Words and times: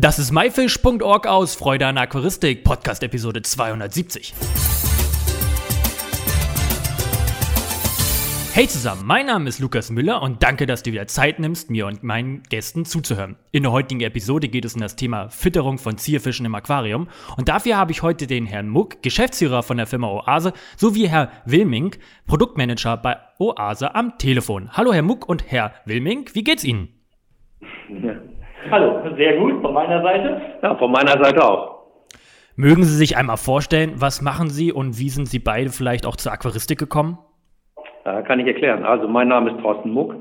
Das 0.00 0.20
ist 0.20 0.30
myfish.org 0.30 1.26
aus 1.26 1.56
Freude 1.56 1.84
an 1.88 1.98
Aquaristik, 1.98 2.62
Podcast 2.62 3.02
Episode 3.02 3.42
270. 3.42 4.32
Hey 8.52 8.68
zusammen, 8.68 9.02
mein 9.04 9.26
Name 9.26 9.48
ist 9.48 9.58
Lukas 9.58 9.90
Müller 9.90 10.22
und 10.22 10.44
danke, 10.44 10.66
dass 10.66 10.84
du 10.84 10.92
wieder 10.92 11.08
Zeit 11.08 11.40
nimmst, 11.40 11.70
mir 11.70 11.88
und 11.88 12.04
meinen 12.04 12.44
Gästen 12.44 12.84
zuzuhören. 12.84 13.34
In 13.50 13.64
der 13.64 13.72
heutigen 13.72 14.00
Episode 14.02 14.46
geht 14.46 14.64
es 14.64 14.76
um 14.76 14.82
das 14.82 14.94
Thema 14.94 15.30
Fütterung 15.30 15.78
von 15.78 15.98
Zierfischen 15.98 16.46
im 16.46 16.54
Aquarium 16.54 17.08
und 17.36 17.48
dafür 17.48 17.76
habe 17.76 17.90
ich 17.90 18.02
heute 18.02 18.28
den 18.28 18.46
Herrn 18.46 18.68
Muck, 18.68 19.02
Geschäftsführer 19.02 19.64
von 19.64 19.78
der 19.78 19.88
Firma 19.88 20.06
Oase, 20.06 20.52
sowie 20.76 21.08
Herr 21.08 21.32
Wilming, 21.44 21.96
Produktmanager 22.28 22.98
bei 22.98 23.16
Oase 23.40 23.96
am 23.96 24.16
Telefon. 24.16 24.70
Hallo 24.70 24.92
Herr 24.92 25.02
Muck 25.02 25.28
und 25.28 25.50
Herr 25.50 25.74
Wilming, 25.86 26.30
wie 26.34 26.44
geht's 26.44 26.62
Ihnen? 26.62 26.86
Ja. 27.88 28.14
Hallo, 28.70 29.00
sehr 29.16 29.36
gut 29.38 29.62
von 29.62 29.72
meiner 29.72 30.02
Seite. 30.02 30.40
Ja, 30.62 30.74
von 30.74 30.92
meiner 30.92 31.22
Seite 31.22 31.42
auch. 31.42 31.78
Mögen 32.54 32.82
Sie 32.82 32.96
sich 32.96 33.16
einmal 33.16 33.38
vorstellen, 33.38 33.92
was 33.96 34.20
machen 34.20 34.50
Sie 34.50 34.72
und 34.72 34.98
wie 34.98 35.08
sind 35.08 35.26
Sie 35.26 35.38
beide 35.38 35.70
vielleicht 35.70 36.04
auch 36.04 36.16
zur 36.16 36.32
Aquaristik 36.32 36.78
gekommen? 36.78 37.18
Ja, 38.04 38.20
kann 38.22 38.40
ich 38.40 38.46
erklären. 38.46 38.84
Also 38.84 39.08
mein 39.08 39.28
Name 39.28 39.52
ist 39.52 39.60
Thorsten 39.60 39.90
Muck. 39.90 40.14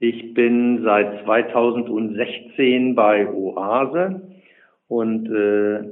Ich 0.00 0.34
bin 0.34 0.82
seit 0.84 1.24
2016 1.24 2.94
bei 2.96 3.28
Oase 3.32 4.20
und 4.88 5.30
äh, 5.30 5.84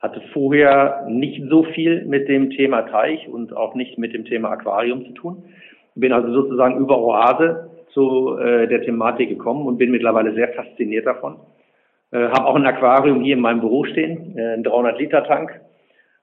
hatte 0.00 0.20
vorher 0.32 1.06
nicht 1.08 1.42
so 1.48 1.64
viel 1.64 2.04
mit 2.04 2.28
dem 2.28 2.50
Thema 2.50 2.82
Teich 2.82 3.26
und 3.28 3.56
auch 3.56 3.74
nicht 3.74 3.96
mit 3.96 4.12
dem 4.12 4.24
Thema 4.26 4.50
Aquarium 4.50 5.06
zu 5.06 5.12
tun. 5.12 5.44
Bin 5.94 6.12
also 6.12 6.30
sozusagen 6.32 6.78
über 6.78 6.98
Oase 6.98 7.67
zu 7.92 8.36
äh, 8.38 8.66
der 8.68 8.82
Thematik 8.82 9.28
gekommen 9.28 9.66
und 9.66 9.78
bin 9.78 9.90
mittlerweile 9.90 10.34
sehr 10.34 10.48
fasziniert 10.48 11.06
davon. 11.06 11.36
Äh, 12.10 12.28
habe 12.28 12.46
auch 12.46 12.56
ein 12.56 12.66
Aquarium 12.66 13.22
hier 13.22 13.36
in 13.36 13.42
meinem 13.42 13.60
Büro 13.60 13.84
stehen, 13.84 14.36
äh, 14.36 14.54
ein 14.54 14.62
300 14.62 14.98
Liter 14.98 15.24
Tank 15.24 15.60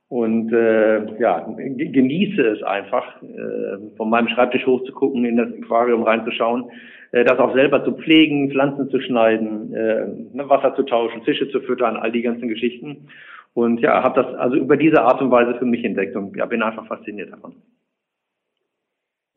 und 0.09 0.53
äh, 0.53 1.19
ja 1.19 1.47
genieße 1.47 2.41
es 2.41 2.63
einfach, 2.63 3.21
äh, 3.21 3.95
von 3.97 4.09
meinem 4.09 4.27
Schreibtisch 4.27 4.65
hochzugucken, 4.65 5.25
in 5.25 5.37
das 5.37 5.49
Aquarium 5.61 6.03
reinzuschauen, 6.03 6.69
äh, 7.11 7.23
das 7.23 7.39
auch 7.39 7.53
selber 7.53 7.83
zu 7.83 7.93
pflegen, 7.93 8.51
Pflanzen 8.51 8.89
zu 8.89 8.99
schneiden, 8.99 9.73
äh, 9.73 10.07
ne, 10.33 10.47
Wasser 10.49 10.75
zu 10.75 10.83
tauschen, 10.83 11.23
Fische 11.23 11.49
zu 11.49 11.59
füttern, 11.61 11.97
all 11.97 12.11
die 12.11 12.21
ganzen 12.21 12.47
Geschichten. 12.47 13.07
Und 13.53 13.79
ja, 13.79 14.03
habe 14.03 14.21
das 14.21 14.35
also 14.35 14.57
über 14.57 14.75
diese 14.77 15.01
Art 15.01 15.21
und 15.21 15.31
Weise 15.31 15.55
für 15.57 15.65
mich 15.65 15.83
entdeckt 15.83 16.15
und 16.15 16.35
ja, 16.35 16.45
bin 16.45 16.61
einfach 16.61 16.87
fasziniert 16.87 17.31
davon. 17.31 17.55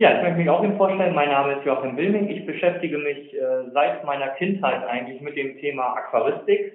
Ja, 0.00 0.16
ich 0.16 0.22
möchte 0.22 0.38
mich 0.38 0.48
auch 0.48 0.62
Ihnen 0.62 0.76
vorstellen. 0.76 1.12
Mein 1.12 1.30
Name 1.30 1.54
ist 1.54 1.64
Joachim 1.64 1.96
Wilming. 1.96 2.28
Ich 2.28 2.46
beschäftige 2.46 2.98
mich 2.98 3.34
äh, 3.34 3.68
seit 3.72 4.04
meiner 4.04 4.28
Kindheit 4.28 4.86
eigentlich 4.86 5.20
mit 5.20 5.36
dem 5.36 5.58
Thema 5.58 5.94
Aquaristik. 5.94 6.72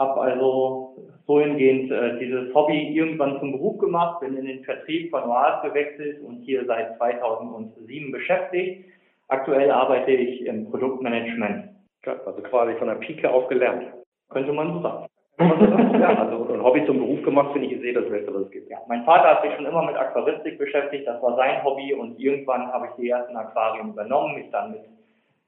Habe 0.00 0.20
also 0.20 0.96
so 1.28 1.40
hingehend 1.40 1.92
äh, 1.92 2.18
dieses 2.18 2.52
Hobby 2.52 2.88
irgendwann 2.92 3.38
zum 3.38 3.52
Beruf 3.52 3.78
gemacht, 3.78 4.18
bin 4.18 4.36
in 4.36 4.46
den 4.46 4.64
Vertrieb 4.64 5.12
von 5.12 5.22
Oas 5.30 5.62
gewechselt 5.62 6.20
und 6.22 6.42
hier 6.42 6.64
seit 6.66 6.96
2007 6.96 8.10
beschäftigt. 8.10 8.84
Aktuell 9.28 9.70
arbeite 9.70 10.10
ich 10.10 10.44
im 10.44 10.68
Produktmanagement. 10.68 11.68
Ja, 12.04 12.16
also 12.26 12.42
quasi 12.42 12.74
von 12.78 12.88
der 12.88 12.96
Pike 12.96 13.30
auf 13.30 13.46
gelernt. 13.46 13.84
Könnte 14.28 14.52
man 14.52 14.72
so 14.72 14.82
sagen. 14.82 15.06
ja, 16.00 16.18
also 16.18 16.52
ein 16.52 16.62
Hobby 16.62 16.86
zum 16.86 16.98
Beruf 16.98 17.22
gemacht, 17.22 17.52
finde 17.52 17.66
ich, 17.66 17.74
ich 17.74 17.80
sehe 17.80 17.92
das 17.92 18.08
Beste, 18.08 18.34
was 18.34 18.42
es 18.44 18.50
gibt. 18.50 18.70
Ja, 18.70 18.78
mein 18.88 19.04
Vater 19.04 19.28
hat 19.28 19.42
sich 19.42 19.52
schon 19.54 19.66
immer 19.66 19.84
mit 19.84 19.96
Aquaristik 19.96 20.58
beschäftigt, 20.58 21.06
das 21.06 21.20
war 21.22 21.36
sein 21.36 21.62
Hobby 21.62 21.92
und 21.92 22.18
irgendwann 22.18 22.72
habe 22.72 22.86
ich 22.86 22.92
die 23.02 23.10
ersten 23.10 23.36
Aquarien 23.36 23.90
übernommen, 23.90 24.36
mich 24.36 24.50
dann 24.50 24.72
mit 24.72 24.80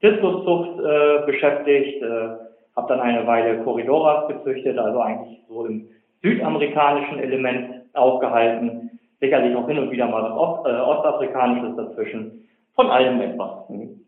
Diskuszucht 0.03 0.79
äh, 0.79 1.25
beschäftigt, 1.25 2.03
äh, 2.03 2.29
habe 2.75 2.87
dann 2.87 2.99
eine 2.99 3.25
Weile 3.25 3.63
Corridoras 3.63 4.27
gezüchtet, 4.27 4.77
also 4.77 5.01
eigentlich 5.01 5.39
so 5.47 5.65
im 5.65 5.89
südamerikanischen 6.21 7.19
Element 7.19 7.81
aufgehalten, 7.93 8.99
sicherlich 9.19 9.55
auch 9.55 9.67
hin 9.67 9.79
und 9.79 9.91
wieder 9.91 10.07
mal 10.07 10.23
was 10.23 10.37
Ost, 10.37 10.67
äh, 10.67 10.79
Ostafrikanisches 10.79 11.75
dazwischen, 11.75 12.47
von 12.75 12.91
allem 12.91 13.19
etwas. 13.21 13.67
Mhm. 13.69 14.01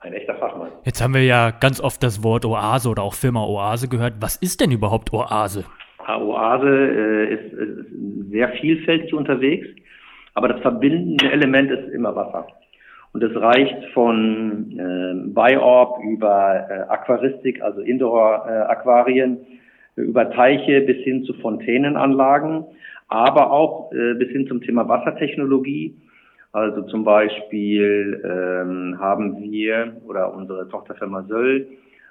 Ein 0.00 0.14
echter 0.14 0.34
Fachmann. 0.36 0.70
Jetzt 0.84 1.02
haben 1.02 1.12
wir 1.12 1.24
ja 1.24 1.50
ganz 1.50 1.78
oft 1.78 2.02
das 2.02 2.24
Wort 2.24 2.46
Oase 2.46 2.88
oder 2.88 3.02
auch 3.02 3.12
Firma 3.12 3.44
Oase 3.44 3.86
gehört. 3.86 4.14
Was 4.20 4.36
ist 4.36 4.60
denn 4.60 4.70
überhaupt 4.70 5.12
Oase? 5.12 5.64
Oase 6.08 6.68
äh, 6.68 7.34
ist, 7.34 7.52
ist, 7.52 8.30
sehr 8.30 8.48
vielfältig 8.60 9.12
unterwegs, 9.12 9.66
aber 10.34 10.48
das 10.48 10.60
verbindende 10.62 11.30
Element 11.30 11.70
ist 11.70 11.92
immer 11.92 12.16
Wasser. 12.16 12.46
Und 13.12 13.22
es 13.22 13.34
reicht 13.36 13.84
von 13.92 14.70
äh, 14.78 15.28
Biorb 15.28 16.02
über 16.04 16.66
äh, 16.70 16.90
Aquaristik, 16.90 17.60
also 17.60 17.80
Indoor-Aquarien, 17.80 19.36
äh, 19.96 20.00
über 20.00 20.30
Teiche 20.30 20.80
bis 20.82 20.98
hin 20.98 21.24
zu 21.24 21.34
Fontänenanlagen, 21.34 22.64
aber 23.08 23.50
auch 23.50 23.92
äh, 23.92 24.14
bis 24.14 24.30
hin 24.30 24.46
zum 24.46 24.62
Thema 24.62 24.88
Wassertechnologie 24.88 25.94
also 26.52 26.82
zum 26.82 27.04
Beispiel 27.04 28.22
ähm, 28.24 28.98
haben 28.98 29.40
wir 29.40 29.96
oder 30.04 30.34
unsere 30.34 30.68
Tochterfirma 30.68 31.22
Söll 31.24 31.68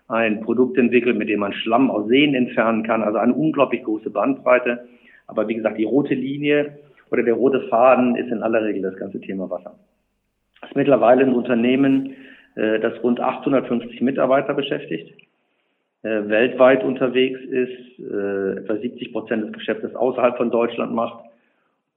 ein 0.07 0.41
Produkt 0.41 0.77
entwickelt, 0.77 1.17
mit 1.17 1.29
dem 1.29 1.41
man 1.41 1.53
Schlamm 1.53 1.91
aus 1.91 2.07
Seen 2.07 2.33
entfernen 2.33 2.83
kann. 2.83 3.03
Also 3.03 3.17
eine 3.19 3.33
unglaublich 3.33 3.83
große 3.83 4.09
Bandbreite. 4.09 4.87
Aber 5.27 5.47
wie 5.47 5.55
gesagt, 5.55 5.77
die 5.77 5.83
rote 5.83 6.15
Linie 6.15 6.79
oder 7.11 7.23
der 7.23 7.33
rote 7.33 7.67
Faden 7.67 8.15
ist 8.15 8.31
in 8.31 8.41
aller 8.41 8.63
Regel 8.63 8.81
das 8.81 8.95
ganze 8.95 9.19
Thema 9.19 9.49
Wasser. 9.49 9.75
Es 10.61 10.69
ist 10.69 10.75
mittlerweile 10.75 11.25
ein 11.25 11.33
Unternehmen, 11.33 12.15
äh, 12.55 12.79
das 12.79 13.03
rund 13.03 13.19
850 13.19 14.01
Mitarbeiter 14.01 14.53
beschäftigt, 14.53 15.13
äh, 16.03 16.29
weltweit 16.29 16.83
unterwegs 16.83 17.41
ist, 17.41 17.99
äh, 17.99 18.59
etwa 18.59 18.77
70 18.77 19.11
Prozent 19.11 19.43
des 19.43 19.53
Geschäftes 19.53 19.95
außerhalb 19.95 20.37
von 20.37 20.49
Deutschland 20.49 20.93
macht 20.93 21.28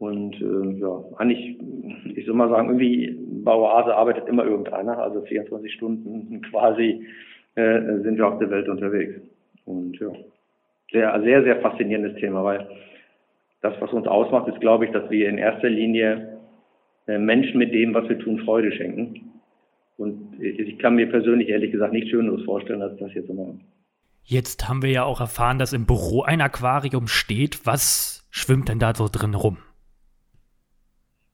und 0.02 0.34
äh, 0.40 0.80
ja, 0.80 1.04
eigentlich, 1.18 1.60
ich 2.16 2.26
soll 2.26 2.34
mal 2.34 2.48
sagen, 2.48 2.70
irgendwie 2.70 3.16
bei 3.44 3.52
arbeitet 3.52 4.26
immer 4.26 4.44
irgendeiner, 4.44 4.98
also 4.98 5.22
24 5.22 5.72
Stunden 5.72 6.42
quasi 6.50 7.06
äh, 7.54 7.80
sind 8.02 8.16
wir 8.16 8.26
auf 8.26 8.40
der 8.40 8.50
Welt 8.50 8.68
unterwegs. 8.68 9.20
Und 9.64 10.00
ja, 10.00 10.10
sehr, 10.90 11.22
sehr, 11.22 11.44
sehr 11.44 11.60
faszinierendes 11.60 12.16
Thema, 12.16 12.42
weil 12.42 12.68
das, 13.60 13.74
was 13.80 13.92
uns 13.92 14.08
ausmacht, 14.08 14.48
ist, 14.48 14.60
glaube 14.60 14.86
ich, 14.86 14.90
dass 14.90 15.08
wir 15.08 15.28
in 15.28 15.38
erster 15.38 15.68
Linie 15.68 16.40
äh, 17.06 17.18
Menschen 17.18 17.58
mit 17.58 17.72
dem, 17.72 17.94
was 17.94 18.08
wir 18.08 18.18
tun, 18.18 18.40
Freude 18.40 18.72
schenken. 18.72 19.30
Und 19.98 20.42
ich 20.42 20.80
kann 20.80 20.96
mir 20.96 21.08
persönlich 21.08 21.48
ehrlich 21.48 21.70
gesagt 21.70 21.92
nichts 21.92 22.10
Schöneres 22.10 22.42
vorstellen, 22.42 22.82
als 22.82 22.98
das 22.98 23.12
hier 23.12 23.24
zu 23.24 23.34
machen. 23.34 23.60
Jetzt 24.24 24.68
haben 24.68 24.82
wir 24.82 24.90
ja 24.90 25.04
auch 25.04 25.20
erfahren, 25.20 25.60
dass 25.60 25.72
im 25.72 25.86
Büro 25.86 26.22
ein 26.22 26.40
Aquarium 26.40 27.06
steht. 27.06 27.66
Was 27.66 28.26
schwimmt 28.32 28.68
denn 28.68 28.80
da 28.80 28.96
so 28.96 29.06
drin 29.08 29.34
rum? 29.34 29.58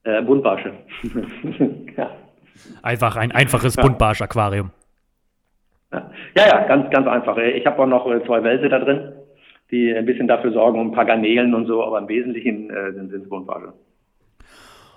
Äh, 0.04 0.22
Buntbarsche. 0.22 0.72
ja. 1.97 2.10
Einfach 2.82 3.16
ein 3.16 3.32
einfaches 3.32 3.76
ja. 3.76 3.82
Buntbarsch-Aquarium. 3.82 4.70
Ja. 5.92 6.10
ja, 6.36 6.47
ja, 6.47 6.66
ganz, 6.66 6.91
ganz 6.91 7.06
einfach. 7.06 7.36
Ich 7.38 7.64
habe 7.66 7.82
auch 7.82 7.86
noch 7.86 8.06
äh, 8.10 8.25
zwei 8.26 8.42
Wälse 8.42 8.69
da 8.69 8.78
drin, 8.78 9.12
die 9.70 9.94
ein 9.94 10.06
bisschen 10.06 10.28
dafür 10.28 10.53
sorgen, 10.53 10.81
um 10.81 10.88
ein 10.88 10.92
paar 10.92 11.06
Garnelen 11.06 11.54
und 11.54 11.66
so, 11.66 11.82
aber 11.84 11.98
im 11.98 12.08
Wesentlichen 12.08 12.70
äh, 12.70 12.92
sind 12.92 13.12
es 13.12 13.28
Buntbarsche. 13.28 13.72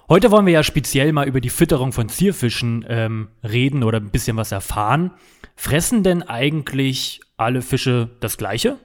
Heute 0.10 0.30
wollen 0.30 0.46
wir 0.46 0.54
ja 0.54 0.64
speziell 0.64 1.14
mal 1.14 1.26
über 1.26 1.40
die 1.40 1.50
Fütterung 1.50 1.94
von 1.94 2.10
Zierfischen 2.10 2.86
ähm, 2.90 3.30
reden 3.50 3.84
oder 3.84 4.00
ein 4.00 4.12
bisschen 4.12 4.36
was 4.36 4.52
erfahren. 4.52 5.12
Fressen 5.56 6.04
denn 6.04 6.22
eigentlich 6.24 7.22
alle 7.38 7.62
Fische 7.62 8.10
das 8.20 8.38
Gleiche? 8.38 8.78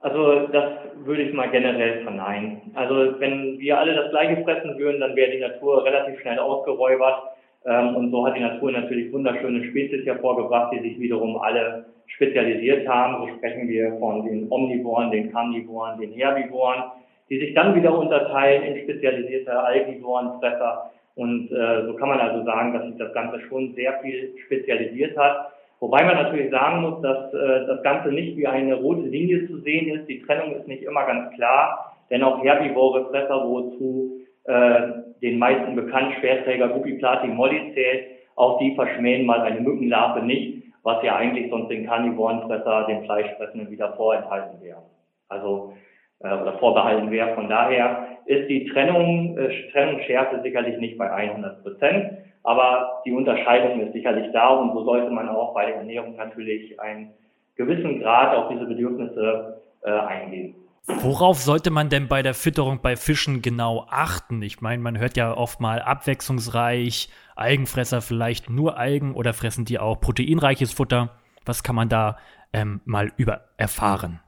Also 0.00 0.46
das 0.46 0.64
würde 1.04 1.22
ich 1.22 1.34
mal 1.34 1.50
generell 1.50 2.02
verneinen. 2.02 2.62
Also 2.74 3.20
wenn 3.20 3.58
wir 3.58 3.78
alle 3.78 3.94
das 3.94 4.10
Gleiche 4.10 4.42
fressen 4.42 4.78
würden, 4.78 5.00
dann 5.00 5.14
wäre 5.14 5.30
die 5.30 5.40
Natur 5.40 5.84
relativ 5.84 6.18
schnell 6.20 6.38
ausgeräubert. 6.38 7.22
Ähm, 7.66 7.96
und 7.96 8.10
so 8.10 8.26
hat 8.26 8.34
die 8.36 8.40
Natur 8.40 8.72
natürlich 8.72 9.12
wunderschöne 9.12 9.64
Spezies 9.64 10.06
hervorgebracht, 10.06 10.72
die 10.72 10.80
sich 10.80 10.98
wiederum 10.98 11.36
alle 11.36 11.84
spezialisiert 12.06 12.88
haben. 12.88 13.26
So 13.26 13.36
sprechen 13.36 13.68
wir 13.68 13.96
von 13.98 14.24
den 14.24 14.50
Omnivoren, 14.50 15.10
den 15.10 15.30
Carnivoren, 15.30 16.00
den 16.00 16.12
Herbivoren, 16.12 16.84
die 17.28 17.38
sich 17.38 17.54
dann 17.54 17.74
wieder 17.74 17.96
unterteilen 17.96 18.62
in 18.62 18.82
spezialisierte 18.82 19.52
Algivorenfresser. 19.52 20.90
Und 21.14 21.52
äh, 21.52 21.86
so 21.86 21.94
kann 21.96 22.08
man 22.08 22.20
also 22.20 22.42
sagen, 22.46 22.72
dass 22.72 22.86
sich 22.86 22.96
das 22.96 23.12
Ganze 23.12 23.40
schon 23.40 23.74
sehr 23.74 24.00
viel 24.00 24.32
spezialisiert 24.46 25.16
hat. 25.18 25.52
Wobei 25.80 26.04
man 26.04 26.16
natürlich 26.16 26.50
sagen 26.50 26.82
muss, 26.82 27.00
dass 27.02 27.32
äh, 27.32 27.66
das 27.66 27.82
Ganze 27.82 28.10
nicht 28.10 28.36
wie 28.36 28.46
eine 28.46 28.74
rote 28.74 29.08
Linie 29.08 29.46
zu 29.46 29.58
sehen 29.60 29.98
ist. 29.98 30.06
Die 30.08 30.22
Trennung 30.22 30.54
ist 30.54 30.68
nicht 30.68 30.82
immer 30.82 31.04
ganz 31.06 31.34
klar, 31.34 31.96
denn 32.10 32.22
auch 32.22 32.42
herbivore 32.44 33.06
Fresser, 33.06 33.44
wozu 33.46 34.20
äh, 34.44 34.80
den 35.22 35.38
meisten 35.38 35.74
bekannt 35.74 36.14
Schwerträger 36.20 36.68
Guppy 36.68 36.94
Platin 36.94 37.34
Molly 37.34 37.72
zählt, 37.74 38.06
auch 38.36 38.58
die 38.58 38.74
verschmähen 38.74 39.26
mal 39.26 39.40
eine 39.40 39.60
Mückenlarve 39.60 40.24
nicht, 40.24 40.64
was 40.82 41.02
ja 41.02 41.16
eigentlich 41.16 41.50
sonst 41.50 41.68
den 41.68 41.86
Karnivorenfresser, 41.86 42.86
den 42.86 43.04
Fleischfressenden 43.04 43.70
wieder 43.70 43.92
vorenthalten 43.94 44.60
wäre. 44.62 44.82
Also 45.28 45.74
äh, 46.20 46.28
oder 46.28 46.58
vorbehalten 46.58 47.10
wäre. 47.10 47.34
Von 47.34 47.48
daher 47.48 48.18
ist 48.26 48.48
die 48.48 48.66
Trennung, 48.66 49.38
äh, 49.38 49.70
Trennungsschärfe 49.72 50.42
sicherlich 50.42 50.78
nicht 50.78 50.98
bei 50.98 51.10
100 51.10 51.62
Prozent. 51.62 52.12
Aber 52.42 53.02
die 53.04 53.12
Unterscheidung 53.12 53.80
ist 53.80 53.92
sicherlich 53.92 54.32
da 54.32 54.48
und 54.48 54.72
so 54.72 54.84
sollte 54.84 55.10
man 55.10 55.28
auch 55.28 55.54
bei 55.54 55.66
der 55.66 55.76
Ernährung 55.76 56.16
natürlich 56.16 56.80
ein 56.80 57.12
gewissen 57.56 58.00
Grad 58.00 58.34
auf 58.34 58.48
diese 58.48 58.64
Bedürfnisse 58.64 59.60
äh, 59.82 59.90
eingehen. 59.90 60.54
Worauf 60.86 61.38
sollte 61.38 61.70
man 61.70 61.88
denn 61.88 62.08
bei 62.08 62.22
der 62.22 62.34
Fütterung 62.34 62.80
bei 62.82 62.96
Fischen 62.96 63.42
genau 63.42 63.86
achten? 63.90 64.42
Ich 64.42 64.60
meine, 64.60 64.82
man 64.82 64.98
hört 64.98 65.16
ja 65.16 65.36
oft 65.36 65.60
mal 65.60 65.82
abwechslungsreich, 65.82 67.10
Algenfresser 67.36 68.00
vielleicht 68.00 68.50
nur 68.50 68.78
Algen 68.78 69.14
oder 69.14 69.32
fressen 69.32 69.64
die 69.64 69.78
auch 69.78 70.00
proteinreiches 70.00 70.72
Futter? 70.72 71.10
Was 71.44 71.62
kann 71.62 71.76
man 71.76 71.88
da 71.88 72.16
ähm, 72.52 72.80
mal 72.84 73.12
über 73.16 73.42
erfahren? 73.56 74.20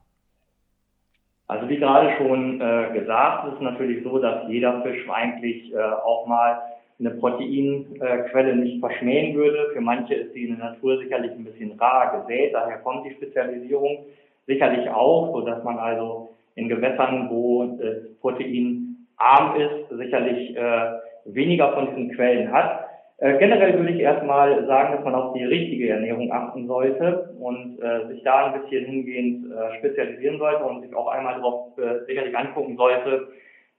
Also 1.48 1.68
wie 1.68 1.76
gerade 1.76 2.16
schon 2.16 2.60
äh, 2.60 2.98
gesagt, 2.98 3.48
ist 3.48 3.54
es 3.54 3.60
natürlich 3.60 4.02
so, 4.04 4.18
dass 4.18 4.48
jeder 4.48 4.82
Fisch 4.82 5.08
eigentlich 5.10 5.72
äh, 5.74 5.78
auch 5.78 6.26
mal 6.26 6.62
eine 6.98 7.10
Proteinquelle 7.10 8.56
nicht 8.56 8.80
verschmähen 8.80 9.36
würde. 9.36 9.70
Für 9.72 9.80
manche 9.80 10.14
ist 10.14 10.32
sie 10.34 10.44
in 10.44 10.56
der 10.56 10.70
Natur 10.70 10.98
sicherlich 10.98 11.32
ein 11.32 11.44
bisschen 11.44 11.72
rar 11.72 12.20
gesät, 12.20 12.54
daher 12.54 12.78
kommt 12.78 13.06
die 13.06 13.14
Spezialisierung 13.14 14.06
sicherlich 14.46 14.88
auch, 14.90 15.32
so 15.32 15.40
dass 15.42 15.62
man 15.64 15.78
also 15.78 16.30
in 16.54 16.68
Gewässern, 16.68 17.28
wo 17.30 17.64
es 17.80 18.18
proteinarm 18.20 19.56
ist, 19.56 19.96
sicherlich 19.96 20.56
äh, 20.56 20.92
weniger 21.24 21.72
von 21.72 21.86
diesen 21.86 22.14
Quellen 22.14 22.52
hat. 22.52 22.86
Äh, 23.18 23.38
generell 23.38 23.78
würde 23.78 23.92
ich 23.92 24.00
erstmal 24.00 24.66
sagen, 24.66 24.96
dass 24.96 25.04
man 25.04 25.14
auf 25.14 25.32
die 25.34 25.44
richtige 25.44 25.90
Ernährung 25.90 26.32
achten 26.32 26.66
sollte 26.66 27.30
und 27.38 27.80
äh, 27.80 28.08
sich 28.08 28.22
da 28.24 28.46
ein 28.46 28.60
bisschen 28.60 28.84
hingehend 28.84 29.46
äh, 29.52 29.78
spezialisieren 29.78 30.38
sollte 30.38 30.64
und 30.64 30.82
sich 30.82 30.94
auch 30.94 31.08
einmal 31.08 31.34
darauf 31.34 31.78
äh, 31.78 32.04
sicherlich 32.06 32.36
angucken 32.36 32.76
sollte, 32.76 33.28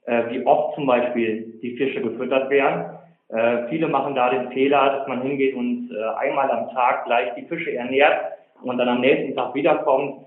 äh, 0.06 0.24
wie 0.30 0.46
oft 0.46 0.76
zum 0.76 0.86
Beispiel 0.86 1.60
die 1.62 1.76
Fische 1.78 2.02
gefüttert 2.02 2.50
werden. 2.50 2.98
Äh, 3.30 3.68
viele 3.70 3.88
machen 3.88 4.16
da 4.16 4.30
den 4.30 4.52
Fehler, 4.52 4.98
dass 4.98 5.08
man 5.08 5.22
hingeht 5.22 5.56
und 5.56 5.90
äh, 5.92 6.26
einmal 6.26 6.50
am 6.52 6.70
Tag 6.72 7.06
gleich 7.06 7.34
die 7.36 7.46
Fische 7.46 7.76
ernährt 7.76 8.34
und 8.62 8.78
dann 8.78 8.90
am 8.90 9.02
nächsten 9.02 9.36
Tag 9.36 9.56
wiederkommt 9.56 10.24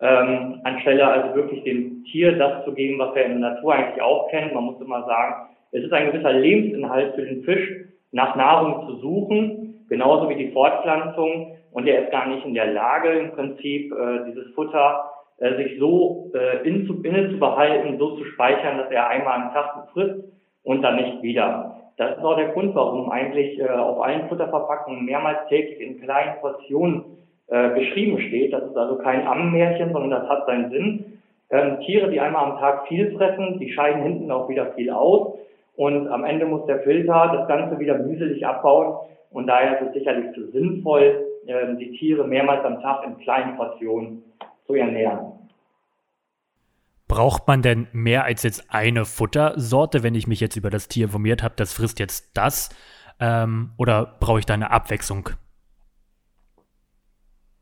ähm, 0.00 0.60
anstelle 0.64 1.06
also 1.06 1.34
wirklich 1.34 1.64
dem 1.64 2.04
Tier 2.04 2.38
das 2.38 2.64
zu 2.64 2.72
geben, 2.72 2.98
was 2.98 3.16
er 3.16 3.26
in 3.26 3.40
der 3.40 3.50
Natur 3.50 3.74
eigentlich 3.74 4.00
auch 4.00 4.28
kennt. 4.30 4.54
Man 4.54 4.64
muss 4.64 4.80
immer 4.80 5.04
sagen, 5.04 5.48
es 5.72 5.84
ist 5.84 5.92
ein 5.92 6.10
gewisser 6.12 6.32
Lebensinhalt 6.32 7.14
für 7.14 7.22
den 7.22 7.42
Fisch, 7.42 7.68
nach 8.12 8.36
Nahrung 8.36 8.86
zu 8.86 8.96
suchen, 8.98 9.84
genauso 9.88 10.28
wie 10.28 10.36
die 10.36 10.52
Fortpflanzung. 10.52 11.56
Und 11.72 11.86
er 11.86 12.04
ist 12.04 12.10
gar 12.10 12.26
nicht 12.26 12.46
in 12.46 12.54
der 12.54 12.72
Lage, 12.72 13.10
im 13.10 13.32
Prinzip 13.32 13.92
äh, 13.92 14.24
dieses 14.26 14.54
Futter 14.54 15.10
äh, 15.38 15.56
sich 15.56 15.78
so 15.78 16.30
äh, 16.34 16.66
in 16.68 16.86
zu, 16.86 17.02
inne 17.02 17.30
zu 17.30 17.38
behalten, 17.38 17.98
so 17.98 18.16
zu 18.16 18.24
speichern, 18.24 18.78
dass 18.78 18.90
er 18.90 19.08
einmal 19.08 19.40
am 19.40 19.52
Tag 19.52 19.88
frisst 19.92 20.24
und 20.64 20.82
dann 20.82 20.96
nicht 20.96 21.22
wieder. 21.22 21.76
Das 21.96 22.16
ist 22.16 22.24
auch 22.24 22.36
der 22.36 22.48
Grund, 22.48 22.74
warum 22.74 23.10
eigentlich 23.10 23.58
äh, 23.58 23.68
auf 23.68 24.00
allen 24.02 24.28
Futterverpackungen 24.28 25.04
mehrmals 25.04 25.38
täglich 25.48 25.80
in 25.80 26.00
kleinen 26.00 26.40
Portionen 26.40 27.04
äh, 27.48 27.70
geschrieben 27.70 28.20
steht. 28.20 28.52
Das 28.52 28.64
ist 28.64 28.76
also 28.76 28.96
kein 28.98 29.26
Ammenmärchen, 29.26 29.92
sondern 29.92 30.10
das 30.10 30.28
hat 30.28 30.46
seinen 30.46 30.70
Sinn. 30.70 31.20
Ähm, 31.50 31.80
Tiere, 31.80 32.10
die 32.10 32.20
einmal 32.20 32.44
am 32.44 32.58
Tag 32.58 32.86
viel 32.88 33.16
fressen, 33.16 33.58
die 33.58 33.72
scheiden 33.72 34.02
hinten 34.02 34.30
auch 34.30 34.48
wieder 34.48 34.72
viel 34.72 34.90
aus. 34.90 35.38
Und 35.76 36.08
am 36.08 36.24
Ende 36.24 36.46
muss 36.46 36.66
der 36.66 36.80
Filter 36.80 37.32
das 37.34 37.48
Ganze 37.48 37.78
wieder 37.78 37.98
mühselig 37.98 38.46
abbauen. 38.46 38.98
Und 39.30 39.46
daher 39.46 39.80
ist 39.80 39.88
es 39.88 39.94
sicherlich 39.94 40.32
zu 40.34 40.46
sinnvoll, 40.50 41.26
äh, 41.46 41.74
die 41.76 41.92
Tiere 41.92 42.26
mehrmals 42.26 42.64
am 42.64 42.80
Tag 42.82 43.04
in 43.06 43.18
kleinen 43.18 43.56
Portionen 43.56 44.22
zu 44.68 44.74
ernähren. 44.74 45.32
Braucht 47.08 47.48
man 47.48 47.62
denn 47.62 47.88
mehr 47.92 48.24
als 48.24 48.42
jetzt 48.42 48.66
eine 48.68 49.06
Futtersorte, 49.06 50.02
wenn 50.02 50.14
ich 50.14 50.26
mich 50.26 50.40
jetzt 50.40 50.56
über 50.56 50.68
das 50.68 50.88
Tier 50.88 51.06
informiert 51.06 51.42
habe, 51.42 51.54
das 51.56 51.72
frisst 51.72 51.98
jetzt 51.98 52.36
das? 52.36 52.68
Ähm, 53.18 53.70
oder 53.78 54.16
brauche 54.20 54.38
ich 54.38 54.46
da 54.46 54.54
eine 54.54 54.70
Abwechslung? 54.70 55.30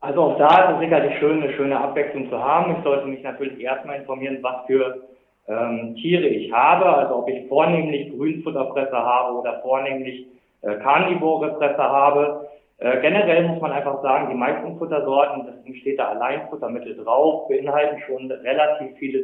Also 0.01 0.23
auch 0.23 0.39
da 0.39 0.65
ist 0.65 0.75
es 0.75 0.81
sicherlich 0.81 1.19
schön, 1.19 1.43
eine 1.43 1.53
schöne 1.55 1.81
Abwechslung 1.81 2.29
zu 2.29 2.39
haben. 2.39 2.77
Ich 2.77 2.85
sollte 2.85 3.07
mich 3.07 3.23
natürlich 3.23 3.61
erstmal 3.61 4.01
informieren, 4.01 4.39
was 4.43 4.67
für 4.67 5.03
ähm, 5.49 5.95
Tiere 5.97 6.27
ich 6.27 6.53
habe, 6.53 6.85
also 6.85 7.17
ob 7.17 7.29
ich 7.29 7.49
vornehmlich 7.49 8.13
Grünfutterfresser 8.17 8.99
habe 8.99 9.39
oder 9.39 9.61
vornehmlich 9.63 10.27
äh, 10.63 10.75
Karnivorefresser 10.77 11.83
habe. 11.83 12.49
Äh, 12.79 13.01
generell 13.01 13.49
muss 13.49 13.61
man 13.61 13.73
einfach 13.73 14.03
sagen, 14.03 14.29
die 14.31 14.37
meisten 14.37 14.77
Futtersorten, 14.77 15.47
das 15.47 15.77
steht 15.79 15.99
da 15.99 16.09
Alleinfuttermittel 16.09 16.97
drauf, 16.97 17.49
beinhalten 17.49 18.03
schon 18.07 18.31
relativ 18.31 18.97
viele 18.99 19.21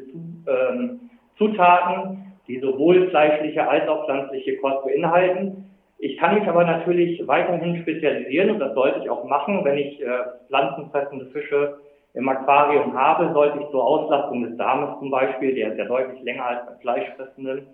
ähm, 0.46 1.10
Zutaten, 1.36 2.32
die 2.48 2.60
sowohl 2.60 3.08
fleischliche 3.10 3.68
als 3.68 3.86
auch 3.88 4.06
pflanzliche 4.06 4.56
Kost 4.56 4.84
beinhalten. 4.84 5.70
Ich 5.98 6.16
kann 6.16 6.34
mich 6.34 6.48
aber 6.48 6.64
natürlich 6.64 7.26
weiterhin 7.28 7.82
spezialisieren 7.82 8.50
und 8.50 8.58
das 8.58 8.74
sollte 8.74 9.00
ich 9.00 9.10
auch 9.10 9.24
machen. 9.24 9.64
Wenn 9.64 9.78
ich 9.78 10.00
äh, 10.00 10.06
pflanzenfressende 10.48 11.26
Fische 11.26 11.76
im 12.14 12.28
Aquarium 12.28 12.98
habe, 12.98 13.32
sollte 13.34 13.58
ich 13.60 13.68
zur 13.70 13.84
Auslastung 13.84 14.42
des 14.42 14.56
Darmes 14.56 14.98
zum 14.98 15.10
Beispiel, 15.10 15.54
der 15.54 15.72
ist 15.72 15.78
ja 15.78 15.84
deutlich 15.84 16.22
länger 16.22 16.46
als 16.46 16.66
bei 16.66 16.74
Fleischfressenden, 16.80 17.66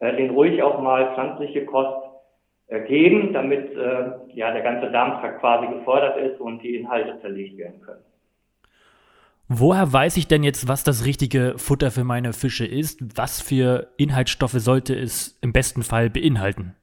äh, 0.00 0.16
den 0.16 0.30
ruhig 0.30 0.60
auch 0.62 0.80
mal 0.80 1.14
pflanzliche 1.14 1.64
Kost 1.66 2.09
geben, 2.78 3.32
damit 3.32 3.74
äh, 3.74 4.10
ja 4.34 4.52
der 4.52 4.62
ganze 4.62 4.90
Darmtrakt 4.90 5.40
quasi 5.40 5.66
gefordert 5.66 6.16
ist 6.18 6.40
und 6.40 6.62
die 6.62 6.76
Inhalte 6.76 7.20
zerlegt 7.20 7.58
werden 7.58 7.80
können. 7.80 8.04
Woher 9.48 9.92
weiß 9.92 10.16
ich 10.16 10.28
denn 10.28 10.44
jetzt, 10.44 10.68
was 10.68 10.84
das 10.84 11.04
richtige 11.04 11.54
Futter 11.56 11.90
für 11.90 12.04
meine 12.04 12.32
Fische 12.32 12.64
ist? 12.64 13.18
Was 13.18 13.42
für 13.42 13.88
Inhaltsstoffe 13.96 14.52
sollte 14.52 14.94
es 14.94 15.36
im 15.42 15.52
besten 15.52 15.82
Fall 15.82 16.08
beinhalten? 16.08 16.76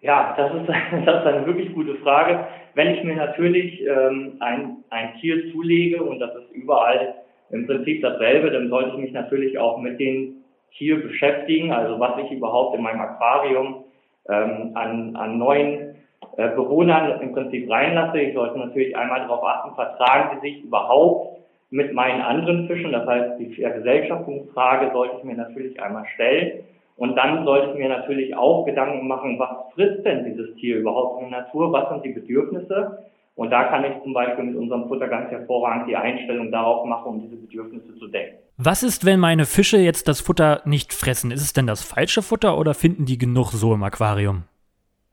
Ja, 0.00 0.34
das 0.34 0.54
ist, 0.54 0.68
das 1.06 1.20
ist 1.20 1.26
eine 1.26 1.46
wirklich 1.46 1.74
gute 1.74 1.96
Frage. 1.96 2.46
Wenn 2.72 2.94
ich 2.94 3.04
mir 3.04 3.16
natürlich 3.16 3.82
ähm, 3.82 4.36
ein, 4.40 4.78
ein 4.88 5.18
Tier 5.20 5.52
zulege 5.52 6.02
und 6.02 6.18
das 6.20 6.34
ist 6.36 6.50
überall 6.52 7.14
im 7.50 7.66
Prinzip 7.66 8.00
dasselbe, 8.00 8.50
dann 8.50 8.70
sollte 8.70 8.92
ich 8.92 9.02
mich 9.02 9.12
natürlich 9.12 9.58
auch 9.58 9.78
mit 9.78 10.00
dem 10.00 10.36
Tier 10.78 11.02
beschäftigen, 11.02 11.72
also 11.72 12.00
was 12.00 12.24
ich 12.24 12.30
überhaupt 12.30 12.76
in 12.76 12.82
meinem 12.82 13.00
Aquarium 13.00 13.84
ähm, 14.28 14.72
an, 14.74 15.16
an 15.16 15.38
neuen 15.38 15.96
äh, 16.36 16.48
Bewohnern 16.50 17.20
im 17.20 17.32
Prinzip 17.32 17.70
reinlasse. 17.70 18.20
Ich 18.20 18.34
sollte 18.34 18.58
natürlich 18.58 18.96
einmal 18.96 19.20
darauf 19.20 19.42
achten, 19.42 19.74
vertragen 19.74 20.36
sie 20.36 20.48
sich 20.48 20.64
überhaupt 20.64 21.38
mit 21.70 21.92
meinen 21.92 22.20
anderen 22.20 22.66
Fischen. 22.66 22.92
Das 22.92 23.06
heißt, 23.06 23.38
die 23.40 23.54
Vergesellschaftungsfrage 23.54 24.92
sollte 24.92 25.16
ich 25.18 25.24
mir 25.24 25.36
natürlich 25.36 25.80
einmal 25.82 26.04
stellen. 26.14 26.64
Und 26.96 27.16
dann 27.16 27.44
sollte 27.44 27.70
ich 27.70 27.78
mir 27.78 27.88
natürlich 27.88 28.36
auch 28.36 28.64
Gedanken 28.64 29.06
machen, 29.06 29.38
was 29.38 29.72
frisst 29.74 30.04
denn 30.04 30.24
dieses 30.24 30.54
Tier 30.56 30.78
überhaupt 30.78 31.22
in 31.22 31.30
der 31.30 31.42
Natur? 31.42 31.72
Was 31.72 31.90
sind 31.90 32.04
die 32.04 32.12
Bedürfnisse? 32.12 33.04
Und 33.36 33.50
da 33.50 33.64
kann 33.64 33.84
ich 33.84 34.02
zum 34.02 34.12
Beispiel 34.12 34.44
mit 34.44 34.56
unserem 34.56 34.88
Futter 34.88 35.06
ganz 35.06 35.30
hervorragend 35.30 35.88
die 35.88 35.94
Einstellung 35.94 36.50
darauf 36.50 36.84
machen, 36.84 37.06
um 37.06 37.20
diese 37.20 37.36
Bedürfnisse 37.36 37.94
zu 37.96 38.08
decken. 38.08 38.38
Was 38.60 38.82
ist, 38.82 39.06
wenn 39.06 39.20
meine 39.20 39.44
Fische 39.44 39.76
jetzt 39.76 40.08
das 40.08 40.20
Futter 40.20 40.62
nicht 40.64 40.92
fressen? 40.92 41.30
Ist 41.30 41.42
es 41.42 41.52
denn 41.52 41.68
das 41.68 41.84
falsche 41.84 42.22
Futter 42.22 42.58
oder 42.58 42.74
finden 42.74 43.06
die 43.06 43.16
genug 43.16 43.52
so 43.52 43.72
im 43.72 43.84
Aquarium? 43.84 44.42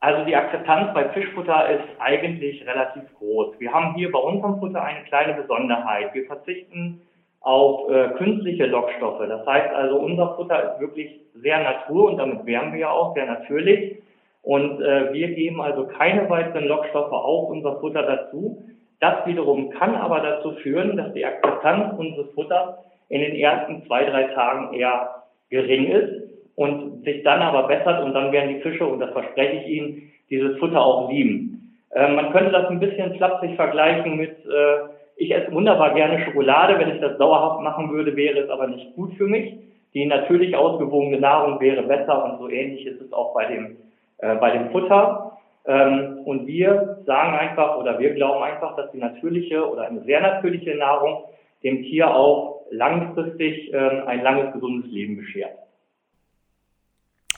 Also 0.00 0.24
die 0.24 0.34
Akzeptanz 0.34 0.92
bei 0.92 1.10
Fischfutter 1.10 1.70
ist 1.70 1.84
eigentlich 2.00 2.66
relativ 2.66 3.04
groß. 3.16 3.54
Wir 3.60 3.72
haben 3.72 3.94
hier 3.94 4.10
bei 4.10 4.18
unserem 4.18 4.58
Futter 4.58 4.82
eine 4.82 5.04
kleine 5.04 5.40
Besonderheit. 5.40 6.12
Wir 6.12 6.26
verzichten 6.26 7.02
auf 7.38 7.88
äh, 7.88 8.08
künstliche 8.18 8.66
Lockstoffe. 8.66 9.22
Das 9.28 9.46
heißt 9.46 9.72
also, 9.72 10.00
unser 10.00 10.34
Futter 10.34 10.72
ist 10.72 10.80
wirklich 10.80 11.20
sehr 11.36 11.62
natur 11.62 12.10
und 12.10 12.16
damit 12.16 12.44
wären 12.46 12.72
wir 12.72 12.80
ja 12.80 12.90
auch 12.90 13.14
sehr 13.14 13.26
natürlich. 13.26 14.02
Und 14.42 14.80
äh, 14.80 15.12
wir 15.12 15.28
geben 15.36 15.60
also 15.60 15.86
keine 15.86 16.28
weiteren 16.28 16.64
Lockstoffe 16.64 17.12
auf 17.12 17.48
unser 17.50 17.78
Futter 17.78 18.02
dazu. 18.02 18.64
Das 18.98 19.24
wiederum 19.24 19.70
kann 19.70 19.94
aber 19.94 20.18
dazu 20.18 20.50
führen, 20.64 20.96
dass 20.96 21.12
die 21.12 21.24
Akzeptanz 21.24 21.96
unseres 21.96 22.28
Futters 22.34 22.78
in 23.08 23.20
den 23.20 23.36
ersten 23.36 23.84
zwei, 23.86 24.04
drei 24.04 24.24
Tagen 24.34 24.74
eher 24.74 25.22
gering 25.50 25.86
ist 25.86 26.26
und 26.56 27.04
sich 27.04 27.22
dann 27.22 27.40
aber 27.40 27.68
bessert 27.68 28.02
und 28.02 28.14
dann 28.14 28.32
werden 28.32 28.54
die 28.54 28.60
Fische, 28.60 28.86
und 28.86 29.00
das 29.00 29.12
verspreche 29.12 29.62
ich 29.62 29.68
Ihnen, 29.68 30.12
dieses 30.30 30.58
Futter 30.58 30.80
auch 30.80 31.10
lieben. 31.10 31.76
Äh, 31.92 32.12
man 32.12 32.32
könnte 32.32 32.50
das 32.50 32.68
ein 32.68 32.80
bisschen 32.80 33.14
flapsig 33.14 33.54
vergleichen 33.54 34.16
mit, 34.16 34.36
äh, 34.44 34.88
ich 35.16 35.32
esse 35.32 35.52
wunderbar 35.52 35.94
gerne 35.94 36.24
Schokolade. 36.24 36.78
Wenn 36.78 36.94
ich 36.94 37.00
das 37.00 37.16
dauerhaft 37.18 37.62
machen 37.62 37.90
würde, 37.90 38.16
wäre 38.16 38.40
es 38.40 38.50
aber 38.50 38.66
nicht 38.66 38.94
gut 38.94 39.14
für 39.14 39.26
mich. 39.26 39.56
Die 39.94 40.04
natürlich 40.04 40.54
ausgewogene 40.54 41.18
Nahrung 41.18 41.60
wäre 41.60 41.82
besser 41.84 42.24
und 42.24 42.38
so 42.38 42.50
ähnlich 42.50 42.86
ist 42.86 43.00
es 43.00 43.12
auch 43.12 43.32
bei 43.32 43.46
dem, 43.46 43.76
äh, 44.18 44.34
bei 44.36 44.50
dem 44.50 44.70
Futter. 44.70 45.38
Ähm, 45.66 46.18
und 46.24 46.46
wir 46.46 46.98
sagen 47.06 47.36
einfach 47.36 47.78
oder 47.78 47.98
wir 47.98 48.14
glauben 48.14 48.42
einfach, 48.42 48.76
dass 48.76 48.90
die 48.92 48.98
natürliche 48.98 49.66
oder 49.68 49.86
eine 49.86 50.00
sehr 50.02 50.20
natürliche 50.20 50.76
Nahrung 50.76 51.24
dem 51.62 51.82
Tier 51.82 52.14
auch 52.14 52.55
langfristig 52.70 53.72
ähm, 53.72 54.02
ein 54.06 54.22
langes, 54.22 54.52
gesundes 54.52 54.90
Leben 54.90 55.16
beschert. 55.16 55.52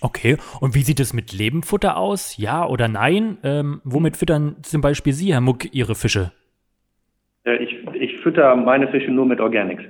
Okay, 0.01 0.37
und 0.61 0.75
wie 0.75 0.83
sieht 0.83 1.01
es 1.01 1.13
mit 1.13 1.33
Lebenfutter 1.33 1.97
aus? 1.97 2.37
Ja 2.37 2.67
oder 2.67 2.87
nein? 2.87 3.39
Ähm, 3.43 3.81
womit 3.85 4.17
füttern 4.17 4.57
zum 4.63 4.81
Beispiel 4.81 5.13
Sie, 5.13 5.33
Herr 5.33 5.41
Muck, 5.41 5.75
Ihre 5.75 5.97
Fische? 5.97 6.33
Äh, 7.45 7.57
ich, 7.57 7.77
ich 7.95 8.17
fütter 8.19 8.55
meine 8.55 8.89
Fische 8.89 9.11
nur 9.11 9.27
mit 9.27 9.41
Organics. 9.41 9.83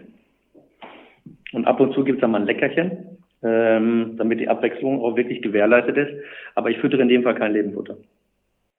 Und 1.53 1.67
ab 1.67 1.81
und 1.81 1.95
zu 1.95 2.05
gibt 2.05 2.19
es 2.19 2.21
dann 2.23 2.31
mal 2.31 2.41
ein 2.41 2.47
Leckerchen, 2.47 3.19
ähm, 3.43 4.15
damit 4.17 4.41
die 4.41 4.49
Abwechslung 4.49 5.03
auch 5.03 5.17
wirklich 5.17 5.43
gewährleistet 5.43 5.97
ist. 5.97 6.25
Aber 6.55 6.71
ich 6.71 6.79
füttere 6.79 7.03
in 7.03 7.09
dem 7.09 7.23
Fall 7.23 7.35
kein 7.35 7.53
Lebenfutter. 7.53 7.97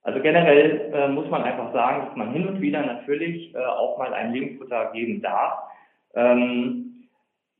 Also 0.01 0.21
generell 0.21 0.91
äh, 0.93 1.07
muss 1.09 1.29
man 1.29 1.43
einfach 1.43 1.73
sagen, 1.73 2.07
dass 2.07 2.15
man 2.15 2.31
hin 2.31 2.47
und 2.47 2.61
wieder 2.61 2.83
natürlich 2.83 3.53
äh, 3.53 3.59
auch 3.59 3.97
mal 3.97 4.13
ein 4.13 4.33
Lebensfutter 4.33 4.91
geben 4.93 5.21
darf. 5.21 5.68
Ähm, 6.15 6.89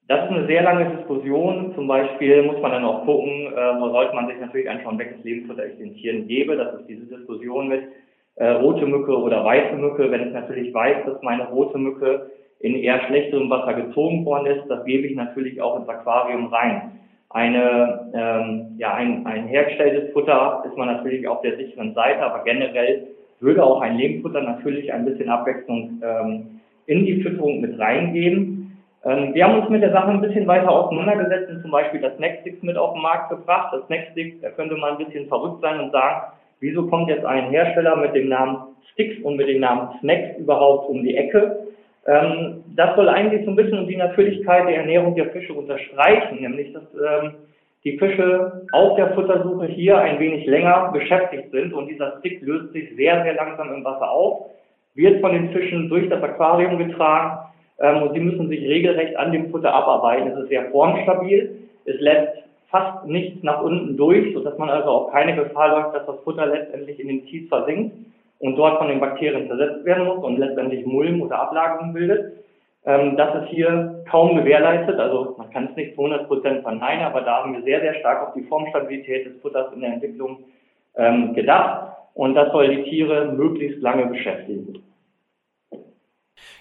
das 0.08 0.26
ist 0.26 0.32
eine 0.32 0.48
sehr 0.48 0.64
lange 0.64 0.96
Diskussion. 0.98 1.72
Zum 1.76 1.88
Beispiel 1.88 2.42
muss 2.42 2.60
man 2.62 2.72
dann 2.72 2.84
auch 2.84 3.06
gucken, 3.06 3.54
äh, 3.54 3.80
wo 3.80 3.90
sollte 3.90 4.16
man 4.16 4.28
sich 4.28 4.40
natürlich 4.40 4.70
anschauen, 4.70 4.98
welches 4.98 5.24
Lebensfutter 5.24 5.68
ich 5.68 5.78
den 5.78 5.96
Tieren 5.96 6.28
gebe. 6.28 6.58
Das 6.58 6.74
ist 6.80 6.88
diese 6.88 7.06
Diskussion 7.06 7.68
mit 7.68 7.84
äh, 8.36 8.50
rote 8.50 8.88
Mücke 8.88 9.16
oder 9.16 9.46
weiße 9.46 9.76
Mücke. 9.76 10.10
Wenn 10.10 10.28
ich 10.28 10.34
natürlich 10.34 10.74
weiß, 10.74 11.06
dass 11.06 11.22
meine 11.22 11.48
rote 11.50 11.78
Mücke 11.78 12.32
in 12.60 12.76
eher 12.76 13.00
schlechterem 13.06 13.50
Wasser 13.52 13.74
gezogen 13.76 14.26
worden 14.26 14.48
ist, 14.48 14.68
das 14.68 14.84
gebe 14.86 15.06
ich 15.06 15.16
natürlich 15.16 15.62
auch 15.62 15.80
ins 15.80 15.88
Aquarium 15.88 16.48
rein. 16.48 16.92
Eine, 17.30 18.12
ähm, 18.16 18.76
ja, 18.78 18.96
ein, 18.96 19.28
ein 19.28 19.46
hergestelltes 19.46 20.12
Futter 20.14 20.64
ist 20.66 20.76
man 20.76 20.88
natürlich 20.88 21.28
auf 21.28 21.42
der 21.42 21.56
sicheren 21.58 21.94
Seite, 21.94 22.22
aber 22.22 22.44
generell 22.44 23.10
würde 23.40 23.64
auch 23.64 23.82
ein 23.82 23.96
Lebensfutter 23.96 24.42
natürlich 24.42 24.92
ein 24.92 25.06
bisschen 25.06 25.30
Abwechslung 25.30 26.02
ähm, 26.04 26.60
in 26.90 27.06
die 27.06 27.22
Fütterung 27.22 27.62
mit 27.62 27.80
reingeben. 27.80 28.78
Ähm, 29.06 29.34
wir 29.34 29.46
haben 29.46 29.60
uns 29.60 29.70
mit 29.70 29.84
der 29.84 29.92
Sache 29.92 30.10
ein 30.10 30.22
bisschen 30.22 30.48
weiter 30.48 30.72
auseinandergesetzt 30.72 31.52
und 31.52 31.62
zum 31.62 31.72
Beispiel 31.72 32.02
das 32.02 32.16
Snackstick 32.18 32.62
mit 32.64 32.78
auf 32.78 32.94
den 32.94 33.04
Markt 33.04 33.30
gebracht. 33.30 33.72
Das 33.72 33.86
Snackstick, 33.86 34.42
da 34.42 34.50
könnte 34.50 34.76
man 34.76 34.98
ein 34.98 35.06
bisschen 35.06 35.28
verrückt 35.28 35.62
sein 35.62 35.80
und 35.80 35.92
sagen, 35.92 36.34
wieso 36.60 36.88
kommt 36.88 37.10
jetzt 37.10 37.26
ein 37.26 37.52
Hersteller 37.52 37.96
mit 37.96 38.16
dem 38.16 38.30
Namen 38.30 38.76
Sticks 38.92 39.22
und 39.24 39.38
mit 39.38 39.48
dem 39.48 39.62
Namen 39.62 40.00
Snacks 40.00 40.38
überhaupt 40.40 40.90
um 40.90 41.04
die 41.04 41.16
Ecke? 41.16 41.60
Ähm, 42.08 42.64
das 42.76 42.96
soll 42.96 43.08
eigentlich 43.08 43.46
so 43.46 43.52
ein 43.52 43.56
bisschen 43.56 43.88
die 43.88 43.96
Natürlichkeit 43.96 44.68
der 44.68 44.78
Ernährung 44.78 45.14
der 45.14 45.30
Fische 45.30 45.54
unterstreichen, 45.54 46.42
nämlich 46.42 46.74
dass 46.74 46.84
ähm, 46.96 47.34
die 47.84 48.00
Fische 48.00 48.64
auf 48.72 48.96
der 48.98 49.14
Futtersuche 49.14 49.68
hier 49.68 49.98
ein 50.00 50.20
wenig 50.20 50.48
länger 50.48 50.92
beschäftigt 50.92 51.52
sind 51.52 51.72
und 51.72 51.88
dieser 51.88 52.18
Stick 52.20 52.42
löst 52.42 52.74
sich 52.74 52.96
sehr, 52.96 53.24
sehr 53.24 53.36
langsam 53.36 53.74
im 53.74 53.86
Wasser 53.86 54.10
auf, 54.10 54.50
wird 54.96 55.22
von 55.22 55.32
den 55.32 55.50
Fischen 55.52 55.90
durch 55.90 56.10
das 56.10 56.22
Aquarium 56.22 56.78
getragen 56.78 57.40
ähm, 57.80 58.04
und 58.04 58.14
sie 58.14 58.20
müssen 58.20 58.50
sich 58.50 58.62
regelrecht 58.62 59.16
an 59.18 59.32
dem 59.32 59.50
Futter 59.52 59.74
abarbeiten. 59.74 60.28
Es 60.28 60.40
ist 60.40 60.50
sehr 60.50 60.70
formstabil, 60.72 61.58
es 61.86 62.00
lässt 62.00 62.44
fast 62.70 63.06
nichts 63.06 63.42
nach 63.44 63.62
unten 63.62 63.98
durch, 63.98 64.34
sodass 64.34 64.58
man 64.58 64.70
also 64.70 64.90
auch 64.90 65.12
keine 65.12 65.36
Gefahr 65.36 65.70
läuft, 65.70 65.96
dass 65.96 66.06
das 66.06 66.20
Futter 66.24 66.46
letztendlich 66.46 67.00
in 67.00 67.08
den 67.08 67.26
Kies 67.26 67.48
versinkt 67.50 67.96
und 68.40 68.56
dort 68.56 68.78
von 68.78 68.88
den 68.88 69.00
Bakterien 69.00 69.48
zersetzt 69.48 69.86
werden 69.86 70.06
muss 70.06 70.24
und 70.24 70.38
letztendlich 70.38 70.86
Mulm 70.86 71.22
oder 71.22 71.40
Ablagerungen 71.42 71.94
bildet. 71.94 72.34
Ähm, 72.86 73.18
das 73.18 73.44
ist 73.44 73.50
hier 73.50 74.04
kaum 74.10 74.36
gewährleistet, 74.36 75.00
also 75.00 75.36
man 75.38 75.50
kann 75.52 75.70
es 75.72 75.76
nicht 75.76 75.96
zu 75.96 76.02
100 76.02 76.28
Prozent 76.28 76.62
verneinen, 76.62 77.04
aber 77.04 77.22
da 77.22 77.44
haben 77.44 77.54
wir 77.54 77.64
sehr, 77.64 77.82
sehr 77.82 77.96
stark 77.96 78.28
auf 78.28 78.34
die 78.34 78.44
Formstabilität 78.44 79.26
des 79.26 79.42
Futters 79.42 79.74
in 79.74 79.82
der 79.82 79.94
Entwicklung 79.94 80.40
ähm, 80.96 81.34
gedacht 81.34 81.99
und 82.20 82.36
das 82.36 82.52
soll 82.52 82.68
die 82.76 82.84
Tiere 82.84 83.32
möglichst 83.32 83.82
lange 83.82 84.06
beschäftigen. 84.08 84.84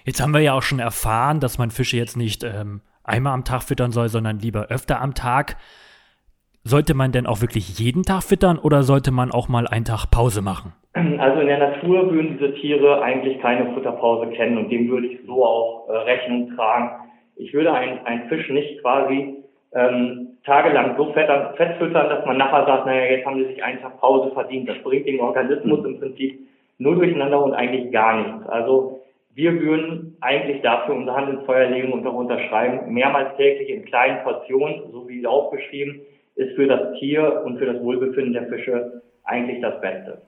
Jetzt 0.05 0.23
haben 0.23 0.33
wir 0.33 0.41
ja 0.41 0.53
auch 0.53 0.63
schon 0.63 0.79
erfahren, 0.79 1.41
dass 1.41 1.59
man 1.59 1.73
Fische 1.73 1.97
jetzt 1.97 2.17
nicht 2.17 2.45
ähm, 2.45 2.81
einmal 3.03 3.35
am 3.35 3.45
Tag 3.45 3.65
füttern 3.65 3.91
soll, 3.91 4.09
sondern 4.09 4.39
lieber 4.39 4.69
öfter 4.69 5.01
am 5.01 5.15
Tag. 5.15 5.57
Sollte 6.63 6.95
man 6.95 7.11
denn 7.11 7.27
auch 7.27 7.41
wirklich 7.41 7.77
jeden 7.77 8.05
Tag 8.05 8.23
füttern 8.23 8.61
oder 8.61 8.85
sollte 8.85 9.11
man 9.11 9.33
auch 9.33 9.49
mal 9.49 9.67
einen 9.67 9.85
Tag 9.85 10.07
Pause 10.13 10.43
machen? 10.43 10.75
Also 10.93 11.41
in 11.41 11.49
der 11.49 11.59
Natur 11.59 12.09
würden 12.13 12.39
diese 12.39 12.55
Tiere 12.55 13.03
eigentlich 13.03 13.41
keine 13.41 13.75
Futterpause 13.75 14.31
kennen 14.31 14.59
und 14.59 14.71
dem 14.71 14.89
würde 14.89 15.09
ich 15.09 15.19
so 15.27 15.45
auch 15.45 15.89
äh, 15.89 15.93
Rechnung 15.93 16.55
tragen. 16.55 17.11
Ich 17.35 17.53
würde 17.53 17.73
einen 17.73 18.29
Fisch 18.29 18.49
nicht 18.51 18.81
quasi 18.81 19.43
ähm, 19.73 20.28
tagelang 20.49 20.97
so 20.97 21.13
fett, 21.13 21.29
fett 21.57 21.77
füttern, 21.79 22.09
dass 22.09 22.25
man 22.27 22.39
nachher 22.39 22.65
sagt, 22.67 22.87
naja, 22.87 23.05
jetzt 23.13 23.27
haben 23.27 23.39
sie 23.39 23.49
sich 23.49 23.63
einen 23.63 23.81
Tag 23.81 24.01
Pause 24.01 24.33
verdient. 24.33 24.69
Das 24.69 24.79
bringt 24.83 25.07
den 25.07 25.21
Organismus 25.21 25.85
im 25.85 26.01
Prinzip 26.01 26.41
nur 26.79 26.97
durcheinander 26.97 27.43
und 27.43 27.53
eigentlich 27.53 27.93
gar 27.93 28.17
nichts. 28.17 28.49
Also 28.49 29.01
wir 29.35 29.61
würden 29.61 30.17
eigentlich 30.21 30.63
dafür 30.63 30.97
unser 30.97 31.15
Hand 31.15 31.29
ins 31.29 31.45
Feuer 31.45 31.71
legen 31.71 31.93
und 31.93 32.07
auch 32.07 32.15
unterschreiben, 32.15 32.93
mehrmals 32.93 33.37
täglich 33.37 33.69
in 33.69 33.85
kleinen 33.85 34.25
Portionen, 34.25 34.91
so 34.91 35.09
wie 35.09 35.25
aufgeschrieben, 35.27 36.01
ist 36.35 36.57
für 36.57 36.67
das 36.67 36.99
Tier 36.99 37.43
und 37.45 37.59
für 37.59 37.67
das 37.67 37.83
Wohlbefinden 37.83 38.33
der 38.33 38.49
Fische 38.49 39.03
eigentlich 39.25 39.61
das 39.61 39.81
Beste. 39.81 40.23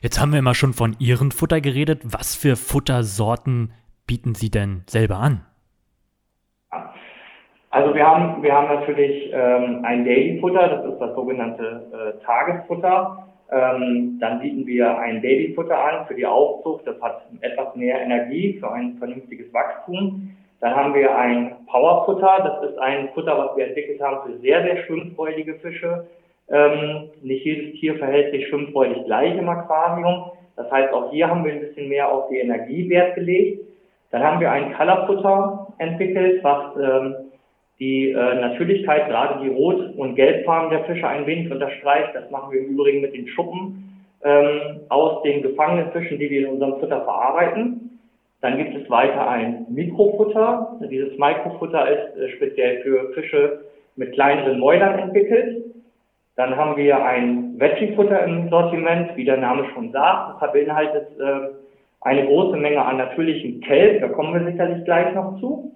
Jetzt 0.00 0.20
haben 0.20 0.32
wir 0.32 0.38
immer 0.38 0.54
schon 0.54 0.72
von 0.72 0.96
Ihren 0.98 1.30
Futter 1.30 1.60
geredet. 1.60 2.00
Was 2.04 2.34
für 2.34 2.56
Futtersorten 2.56 3.72
bieten 4.06 4.34
Sie 4.34 4.50
denn 4.50 4.82
selber 4.86 5.16
an? 5.16 5.44
Also 7.74 7.92
wir 7.92 8.06
haben, 8.06 8.40
wir 8.40 8.54
haben 8.54 8.68
natürlich 8.68 9.32
ähm, 9.32 9.80
ein 9.82 10.04
Daily-Futter, 10.04 10.68
das 10.68 10.92
ist 10.92 11.00
das 11.00 11.12
sogenannte 11.16 11.82
äh, 11.92 12.24
Tagesfutter. 12.24 13.26
Ähm, 13.50 14.16
dann 14.20 14.38
bieten 14.38 14.64
wir 14.64 14.96
ein 14.96 15.20
Babyfutter 15.20 15.76
an 15.76 16.06
für 16.06 16.14
die 16.14 16.24
Aufzucht, 16.24 16.86
das 16.86 17.02
hat 17.02 17.22
etwas 17.40 17.74
mehr 17.74 18.00
Energie 18.00 18.58
für 18.60 18.70
ein 18.70 18.96
vernünftiges 18.98 19.52
Wachstum. 19.52 20.30
Dann 20.60 20.76
haben 20.76 20.94
wir 20.94 21.18
ein 21.18 21.56
Powerfutter. 21.66 22.44
Das 22.44 22.70
ist 22.70 22.78
ein 22.78 23.08
Futter, 23.12 23.36
was 23.36 23.56
wir 23.56 23.66
entwickelt 23.66 24.00
haben 24.00 24.18
für 24.24 24.38
sehr, 24.38 24.62
sehr 24.62 24.76
schwimmfreudige 24.84 25.54
Fische. 25.56 26.06
Ähm, 26.50 27.10
nicht 27.22 27.44
jedes 27.44 27.80
Tier 27.80 27.96
verhält 27.96 28.30
sich 28.30 28.46
schwimmfreudig 28.46 29.04
gleich 29.04 29.36
im 29.36 29.48
Aquarium. 29.48 30.30
Das 30.54 30.70
heißt, 30.70 30.92
auch 30.92 31.10
hier 31.10 31.28
haben 31.28 31.44
wir 31.44 31.52
ein 31.52 31.60
bisschen 31.60 31.88
mehr 31.88 32.12
auf 32.12 32.28
die 32.28 32.38
Energie 32.38 32.88
Wert 32.88 33.16
gelegt. 33.16 33.62
Dann 34.12 34.22
haben 34.22 34.38
wir 34.38 34.52
ein 34.52 34.72
Colorfutter 34.74 35.72
entwickelt, 35.78 36.44
was 36.44 36.76
ähm, 36.76 37.16
die 37.78 38.10
äh, 38.10 38.14
Natürlichkeit, 38.14 39.08
gerade 39.08 39.42
die 39.42 39.50
Rot- 39.50 39.96
und 39.96 40.14
Gelbfarben 40.14 40.70
der 40.70 40.84
Fische 40.84 41.08
ein 41.08 41.26
wenig 41.26 41.50
unterstreicht. 41.50 42.14
Das 42.14 42.30
machen 42.30 42.52
wir 42.52 42.60
im 42.60 42.66
Übrigen 42.66 43.00
mit 43.00 43.14
den 43.14 43.26
Schuppen 43.28 44.06
ähm, 44.22 44.80
aus 44.88 45.22
den 45.22 45.42
gefangenen 45.42 45.90
Fischen, 45.92 46.18
die 46.18 46.30
wir 46.30 46.46
in 46.46 46.52
unserem 46.54 46.78
Futter 46.80 47.02
verarbeiten. 47.02 47.98
Dann 48.40 48.58
gibt 48.58 48.76
es 48.76 48.88
weiter 48.90 49.28
ein 49.28 49.66
Mikrofutter. 49.70 50.78
Dieses 50.90 51.18
Mikrofutter 51.18 51.88
ist 51.88 52.16
äh, 52.16 52.28
speziell 52.36 52.82
für 52.82 53.12
Fische 53.14 53.64
mit 53.96 54.12
kleineren 54.12 54.60
Mäulern 54.60 54.98
entwickelt. 54.98 55.64
Dann 56.36 56.56
haben 56.56 56.76
wir 56.76 57.04
ein 57.04 57.58
Veggie-Futter 57.60 58.24
im 58.24 58.48
Sortiment, 58.48 59.16
wie 59.16 59.24
der 59.24 59.36
Name 59.36 59.66
schon 59.72 59.92
sagt. 59.92 60.42
Das 60.42 60.52
beinhaltet 60.52 61.08
äh, 61.18 61.54
eine 62.04 62.26
große 62.26 62.56
Menge 62.56 62.84
an 62.84 62.98
natürlichen 62.98 63.60
Kelp, 63.62 64.00
da 64.02 64.08
kommen 64.08 64.34
wir 64.34 64.52
sicherlich 64.52 64.84
gleich 64.84 65.14
noch 65.14 65.40
zu. 65.40 65.72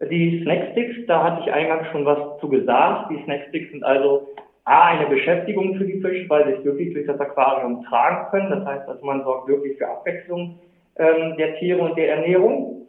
Die 0.00 0.42
Snacksticks, 0.42 1.06
da 1.06 1.24
hatte 1.24 1.42
ich 1.46 1.52
eingangs 1.52 1.88
schon 1.88 2.04
was 2.04 2.38
zu 2.40 2.48
gesagt. 2.48 3.10
Die 3.10 3.22
Snacksticks 3.24 3.70
sind 3.70 3.82
also 3.82 4.28
A, 4.64 4.88
eine 4.88 5.06
Beschäftigung 5.06 5.76
für 5.76 5.84
die 5.84 6.00
Fische, 6.00 6.28
weil 6.28 6.44
sie 6.44 6.56
sich 6.56 6.64
wirklich 6.64 6.92
durch 6.92 7.06
das 7.06 7.18
Aquarium 7.18 7.82
tragen 7.84 8.26
können. 8.30 8.50
Das 8.50 8.66
heißt, 8.66 8.88
also 8.88 9.06
man 9.06 9.22
sorgt 9.24 9.48
wirklich 9.48 9.78
für 9.78 9.88
Abwechslung 9.88 10.58
ähm, 10.96 11.36
der 11.38 11.56
Tiere 11.56 11.80
und 11.80 11.96
der 11.96 12.16
Ernährung. 12.16 12.88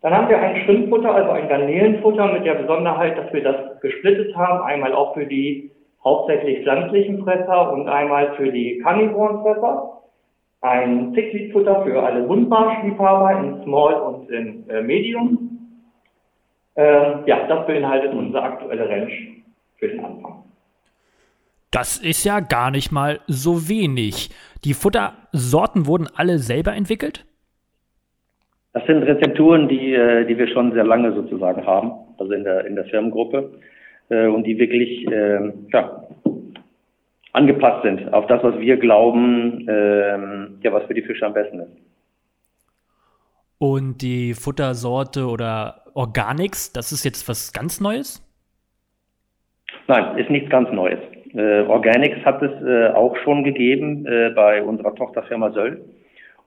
Dann 0.00 0.16
haben 0.16 0.28
wir 0.28 0.38
ein 0.38 0.64
Schrimpfutter, 0.64 1.12
also 1.12 1.30
ein 1.32 1.48
Garnelenfutter 1.48 2.32
mit 2.32 2.46
der 2.46 2.54
Besonderheit, 2.54 3.18
dass 3.18 3.32
wir 3.32 3.42
das 3.42 3.80
gesplittet 3.80 4.34
haben, 4.36 4.64
einmal 4.64 4.94
auch 4.94 5.14
für 5.14 5.26
die 5.26 5.72
hauptsächlich 6.04 6.62
pflanzlichen 6.62 7.24
Fresser 7.24 7.72
und 7.72 7.88
einmal 7.88 8.34
für 8.36 8.52
die 8.52 8.78
Karnivorenfresser. 8.78 10.00
Ein 10.60 11.12
Zickliedfutter 11.14 11.82
für 11.84 12.02
alle 12.02 12.22
Buntbarschliebhaber 12.22 13.40
in 13.40 13.62
Small 13.64 13.94
und 13.94 14.30
in 14.30 14.70
äh, 14.70 14.82
Medium. 14.82 15.57
Ähm, 16.78 17.24
ja, 17.26 17.44
das 17.48 17.66
beinhaltet 17.66 18.12
unsere 18.12 18.40
aktuelle 18.40 18.88
Range 18.88 19.10
für 19.78 19.88
den 19.88 19.98
Anfang. 20.04 20.44
Das 21.72 21.98
ist 21.98 22.24
ja 22.24 22.38
gar 22.38 22.70
nicht 22.70 22.92
mal 22.92 23.18
so 23.26 23.68
wenig. 23.68 24.30
Die 24.64 24.74
Futtersorten 24.74 25.86
wurden 25.86 26.06
alle 26.14 26.38
selber 26.38 26.74
entwickelt? 26.74 27.26
Das 28.72 28.86
sind 28.86 29.02
Rezepturen, 29.02 29.68
die, 29.68 29.92
äh, 29.92 30.24
die 30.24 30.38
wir 30.38 30.46
schon 30.48 30.72
sehr 30.72 30.84
lange 30.84 31.12
sozusagen 31.12 31.66
haben, 31.66 31.90
also 32.16 32.32
in 32.32 32.44
der, 32.44 32.64
in 32.64 32.76
der 32.76 32.84
Firmengruppe, 32.84 33.58
äh, 34.10 34.28
und 34.28 34.44
die 34.44 34.56
wirklich 34.56 35.04
äh, 35.10 35.52
ja, 35.72 36.04
angepasst 37.32 37.82
sind 37.82 38.14
auf 38.14 38.28
das, 38.28 38.40
was 38.44 38.56
wir 38.60 38.76
glauben, 38.76 39.66
äh, 39.68 40.16
ja, 40.62 40.72
was 40.72 40.84
für 40.84 40.94
die 40.94 41.02
Fische 41.02 41.26
am 41.26 41.34
besten 41.34 41.58
ist. 41.58 41.72
Und 43.58 44.02
die 44.02 44.34
Futtersorte 44.34 45.26
oder 45.26 45.77
Organics, 45.94 46.72
das 46.72 46.92
ist 46.92 47.04
jetzt 47.04 47.28
was 47.28 47.52
ganz 47.52 47.80
Neues? 47.80 48.22
Nein, 49.86 50.18
ist 50.18 50.30
nichts 50.30 50.50
ganz 50.50 50.70
Neues. 50.70 50.98
Äh, 51.34 51.62
Organics 51.62 52.24
hat 52.24 52.42
es 52.42 52.50
äh, 52.62 52.88
auch 52.94 53.16
schon 53.24 53.44
gegeben 53.44 54.06
äh, 54.06 54.30
bei 54.30 54.62
unserer 54.62 54.94
Tochterfirma 54.94 55.50
Söll. 55.52 55.84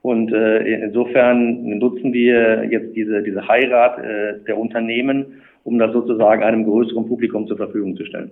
Und 0.01 0.33
äh, 0.33 0.83
insofern 0.86 1.77
nutzen 1.77 2.12
wir 2.12 2.65
jetzt 2.65 2.95
diese, 2.95 3.21
diese 3.21 3.48
Heirat 3.48 4.00
äh, 4.00 4.43
der 4.48 4.57
Unternehmen, 4.57 5.41
um 5.63 5.77
das 5.77 5.93
sozusagen 5.93 6.41
einem 6.41 6.65
größeren 6.65 7.07
Publikum 7.07 7.48
zur 7.48 7.57
Verfügung 7.57 7.95
zu 7.95 8.05
stellen. 8.05 8.31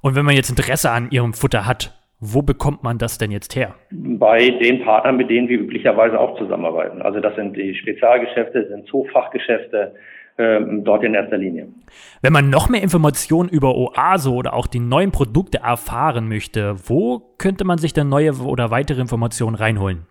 Und 0.00 0.16
wenn 0.16 0.24
man 0.24 0.34
jetzt 0.34 0.48
Interesse 0.48 0.90
an 0.90 1.08
Ihrem 1.10 1.34
Futter 1.34 1.66
hat, 1.66 1.94
wo 2.20 2.42
bekommt 2.42 2.82
man 2.82 2.98
das 2.98 3.18
denn 3.18 3.30
jetzt 3.30 3.54
her? 3.54 3.74
Bei 3.90 4.50
den 4.50 4.84
Partnern, 4.84 5.16
mit 5.16 5.30
denen 5.30 5.48
wir 5.48 5.58
üblicherweise 5.58 6.18
auch 6.18 6.36
zusammenarbeiten. 6.38 7.00
Also 7.02 7.20
das 7.20 7.36
sind 7.36 7.56
die 7.56 7.74
Spezialgeschäfte, 7.74 8.68
sind 8.68 8.86
Zoofachgeschäfte, 8.88 9.94
ähm, 10.38 10.84
dort 10.84 11.04
in 11.04 11.14
erster 11.14 11.36
Linie. 11.36 11.68
Wenn 12.22 12.32
man 12.32 12.50
noch 12.50 12.68
mehr 12.68 12.82
Informationen 12.82 13.48
über 13.48 13.76
Oase 13.76 14.30
oder 14.30 14.54
auch 14.54 14.66
die 14.66 14.80
neuen 14.80 15.12
Produkte 15.12 15.58
erfahren 15.58 16.28
möchte, 16.28 16.74
wo 16.86 17.34
könnte 17.38 17.64
man 17.64 17.78
sich 17.78 17.92
denn 17.92 18.08
neue 18.08 18.32
oder 18.32 18.70
weitere 18.70 19.00
Informationen 19.00 19.56
reinholen? 19.56 20.06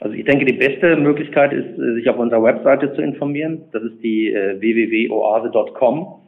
Also 0.00 0.14
ich 0.14 0.24
denke, 0.24 0.46
die 0.46 0.54
beste 0.54 0.96
Möglichkeit 0.96 1.52
ist, 1.52 1.78
äh, 1.78 1.94
sich 1.94 2.08
auf 2.08 2.16
unserer 2.16 2.42
Webseite 2.42 2.94
zu 2.94 3.02
informieren. 3.02 3.62
Das 3.72 3.82
ist 3.82 4.02
die 4.02 4.32
äh, 4.32 4.58
www.oase.com. 4.58 6.20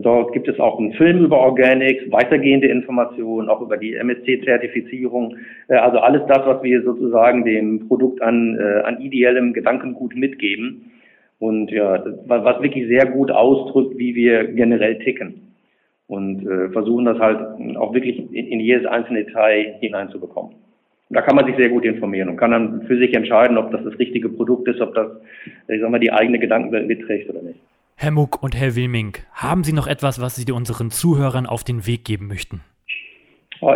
Dort 0.00 0.32
gibt 0.32 0.48
es 0.48 0.58
auch 0.58 0.78
einen 0.80 0.92
Film 0.94 1.24
über 1.24 1.38
Organics, 1.38 2.10
weitergehende 2.10 2.66
Informationen, 2.66 3.48
auch 3.48 3.60
über 3.60 3.76
die 3.76 3.94
MSC-Zertifizierung. 3.94 5.36
Äh, 5.68 5.76
also 5.76 5.98
alles 5.98 6.22
das, 6.26 6.44
was 6.44 6.62
wir 6.62 6.82
sozusagen 6.82 7.44
dem 7.44 7.86
Produkt 7.86 8.20
an, 8.20 8.58
äh, 8.58 8.82
an 8.82 9.00
ideellem 9.00 9.52
Gedankengut 9.52 10.16
mitgeben. 10.16 10.90
Und 11.38 11.70
ja, 11.70 12.04
was 12.26 12.62
wirklich 12.62 12.88
sehr 12.88 13.06
gut 13.06 13.30
ausdrückt, 13.30 13.98
wie 13.98 14.14
wir 14.14 14.44
generell 14.44 14.98
ticken. 14.98 15.52
Und 16.06 16.46
äh, 16.46 16.70
versuchen 16.70 17.04
das 17.04 17.18
halt 17.18 17.76
auch 17.76 17.94
wirklich 17.94 18.18
in, 18.18 18.46
in 18.46 18.60
jedes 18.60 18.86
einzelne 18.86 19.24
Detail 19.24 19.76
hineinzubekommen. 19.80 20.54
Da 21.10 21.22
kann 21.22 21.36
man 21.36 21.46
sich 21.46 21.56
sehr 21.56 21.68
gut 21.68 21.84
informieren 21.84 22.28
und 22.28 22.36
kann 22.36 22.50
dann 22.50 22.82
für 22.82 22.98
sich 22.98 23.14
entscheiden, 23.14 23.58
ob 23.58 23.70
das 23.70 23.84
das 23.84 23.98
richtige 23.98 24.28
Produkt 24.28 24.66
ist, 24.68 24.80
ob 24.80 24.94
das, 24.94 25.08
ich 25.68 25.80
sag 25.80 25.90
mal, 25.90 26.00
die 26.00 26.12
eigene 26.12 26.38
Gedankenwelt 26.38 26.88
mitträgt 26.88 27.30
oder 27.30 27.42
nicht. 27.42 27.60
Herr 27.96 28.10
Muck 28.10 28.42
und 28.42 28.56
Herr 28.56 28.74
Wilming, 28.74 29.14
haben 29.32 29.62
Sie 29.62 29.72
noch 29.72 29.86
etwas, 29.86 30.20
was 30.20 30.34
Sie 30.34 30.50
unseren 30.50 30.90
Zuhörern 30.90 31.46
auf 31.46 31.62
den 31.62 31.86
Weg 31.86 32.04
geben 32.04 32.26
möchten? 32.26 32.60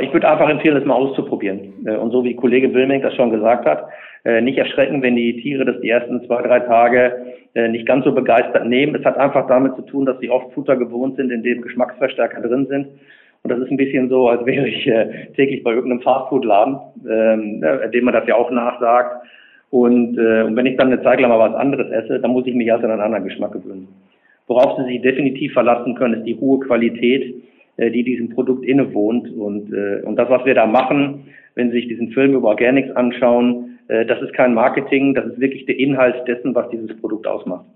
Ich 0.02 0.12
würde 0.12 0.28
einfach 0.28 0.48
empfehlen, 0.50 0.76
es 0.76 0.84
mal 0.84 0.94
auszuprobieren. 0.94 1.86
Äh, 1.86 1.96
und 1.96 2.10
so 2.10 2.24
wie 2.24 2.34
Kollege 2.34 2.74
Wilming 2.74 3.00
das 3.00 3.14
schon 3.14 3.30
gesagt 3.30 3.64
hat, 3.64 3.88
äh, 4.24 4.40
nicht 4.40 4.58
erschrecken, 4.58 5.02
wenn 5.02 5.16
die 5.16 5.40
Tiere 5.40 5.64
das 5.64 5.80
die 5.80 5.88
ersten 5.88 6.26
zwei, 6.26 6.42
drei 6.42 6.60
Tage 6.60 7.34
äh, 7.54 7.68
nicht 7.68 7.86
ganz 7.86 8.04
so 8.04 8.12
begeistert 8.12 8.66
nehmen. 8.66 8.96
Es 8.96 9.04
hat 9.04 9.16
einfach 9.16 9.46
damit 9.46 9.76
zu 9.76 9.82
tun, 9.82 10.04
dass 10.04 10.18
sie 10.18 10.30
oft 10.30 10.52
Futter 10.52 10.76
gewohnt 10.76 11.16
sind, 11.16 11.30
in 11.30 11.42
dem 11.42 11.62
Geschmacksverstärker 11.62 12.42
drin 12.42 12.66
sind. 12.66 12.88
Und 13.44 13.50
das 13.50 13.60
ist 13.60 13.70
ein 13.70 13.76
bisschen 13.76 14.08
so, 14.08 14.28
als 14.28 14.44
wäre 14.44 14.66
ich 14.66 14.84
täglich 15.36 15.62
bei 15.62 15.72
irgendeinem 15.72 16.02
Fastfood-Laden, 16.02 16.76
ähm, 17.08 17.64
dem 17.92 18.04
man 18.04 18.12
das 18.12 18.26
ja 18.26 18.34
auch 18.34 18.50
nachsagt. 18.50 19.24
Und, 19.70 20.18
und 20.18 20.56
wenn 20.56 20.64
ich 20.64 20.78
dann 20.78 20.90
eine 20.90 21.02
Zeit 21.02 21.20
lang 21.20 21.30
mal 21.30 21.50
was 21.50 21.54
anderes 21.54 21.90
esse, 21.90 22.20
dann 22.20 22.30
muss 22.30 22.46
ich 22.46 22.54
mich 22.54 22.66
erst 22.66 22.84
an 22.84 22.90
einen 22.90 23.02
anderen 23.02 23.24
Geschmack 23.24 23.52
gewöhnen. 23.52 23.88
Worauf 24.48 24.78
Sie 24.78 24.84
sich 24.84 25.02
definitiv 25.02 25.52
verlassen 25.52 25.94
können, 25.94 26.14
ist 26.14 26.24
die 26.24 26.40
hohe 26.40 26.58
Qualität, 26.60 27.34
äh, 27.76 27.90
die 27.90 28.02
diesem 28.02 28.30
Produkt 28.30 28.64
innewohnt. 28.64 29.30
Und, 29.30 29.72
äh, 29.72 30.02
und 30.04 30.16
das, 30.16 30.28
was 30.30 30.44
wir 30.46 30.54
da 30.54 30.66
machen, 30.66 31.26
wenn 31.54 31.70
Sie 31.70 31.76
sich 31.76 31.88
diesen 31.88 32.10
Film 32.10 32.34
über 32.34 32.48
Organics 32.48 32.90
anschauen, 32.96 33.78
äh, 33.88 34.06
das 34.06 34.20
ist 34.22 34.32
kein 34.32 34.54
Marketing, 34.54 35.14
das 35.14 35.26
ist 35.26 35.38
wirklich 35.40 35.66
der 35.66 35.78
Inhalt 35.78 36.26
dessen, 36.26 36.54
was 36.54 36.70
dieses 36.70 36.98
Produkt 36.98 37.26
ausmacht. 37.26 37.66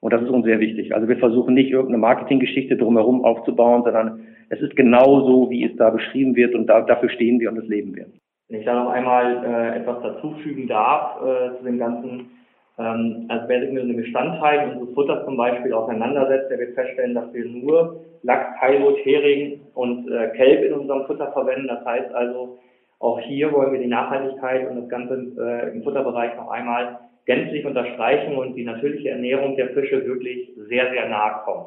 Und 0.00 0.12
das 0.12 0.22
ist 0.22 0.30
uns 0.30 0.44
sehr 0.44 0.60
wichtig. 0.60 0.94
Also 0.94 1.08
wir 1.08 1.16
versuchen 1.16 1.54
nicht 1.54 1.70
irgendeine 1.70 1.98
Marketinggeschichte 1.98 2.76
drumherum 2.76 3.24
aufzubauen, 3.24 3.82
sondern 3.84 4.20
es 4.48 4.60
ist 4.60 4.76
genau 4.76 5.26
so, 5.26 5.50
wie 5.50 5.64
es 5.64 5.76
da 5.76 5.90
beschrieben 5.90 6.36
wird 6.36 6.54
und 6.54 6.66
da, 6.66 6.80
dafür 6.82 7.08
stehen 7.08 7.40
wir 7.40 7.50
und 7.50 7.56
das 7.56 7.68
leben 7.68 7.94
wir. 7.94 8.06
Wenn 8.52 8.60
ich 8.60 8.66
da 8.66 8.84
noch 8.84 8.90
einmal 8.90 9.42
äh, 9.46 9.78
etwas 9.78 10.02
dazufügen 10.02 10.68
darf 10.68 11.16
äh, 11.22 11.56
zu 11.56 11.64
dem 11.64 11.78
ganzen 11.78 12.32
ähm, 12.78 13.24
als 13.28 13.48
wesentlichen 13.48 13.96
Bestandteil 13.96 14.72
unseres 14.72 14.94
Futters 14.94 15.24
zum 15.24 15.38
Beispiel 15.38 15.72
auseinandersetzt, 15.72 16.50
der 16.50 16.58
wird 16.58 16.74
feststellen, 16.74 17.14
dass 17.14 17.32
wir 17.32 17.46
nur 17.46 18.04
Lachs, 18.22 18.60
Heilbutt, 18.60 18.98
Hering 19.06 19.62
und 19.72 20.06
äh, 20.12 20.28
Kelb 20.36 20.66
in 20.66 20.74
unserem 20.74 21.06
Futter 21.06 21.32
verwenden. 21.32 21.66
Das 21.66 21.82
heißt 21.82 22.14
also, 22.14 22.58
auch 22.98 23.18
hier 23.20 23.50
wollen 23.52 23.72
wir 23.72 23.80
die 23.80 23.86
Nachhaltigkeit 23.86 24.68
und 24.68 24.82
das 24.82 24.88
Ganze 24.90 25.14
äh, 25.14 25.74
im 25.74 25.82
Futterbereich 25.82 26.36
noch 26.36 26.50
einmal 26.50 26.98
gänzlich 27.24 27.64
unterstreichen 27.64 28.36
und 28.36 28.54
die 28.54 28.64
natürliche 28.64 29.08
Ernährung 29.08 29.56
der 29.56 29.70
Fische 29.70 30.04
wirklich 30.04 30.50
sehr, 30.68 30.90
sehr 30.90 31.08
nahe 31.08 31.40
kommen. 31.46 31.66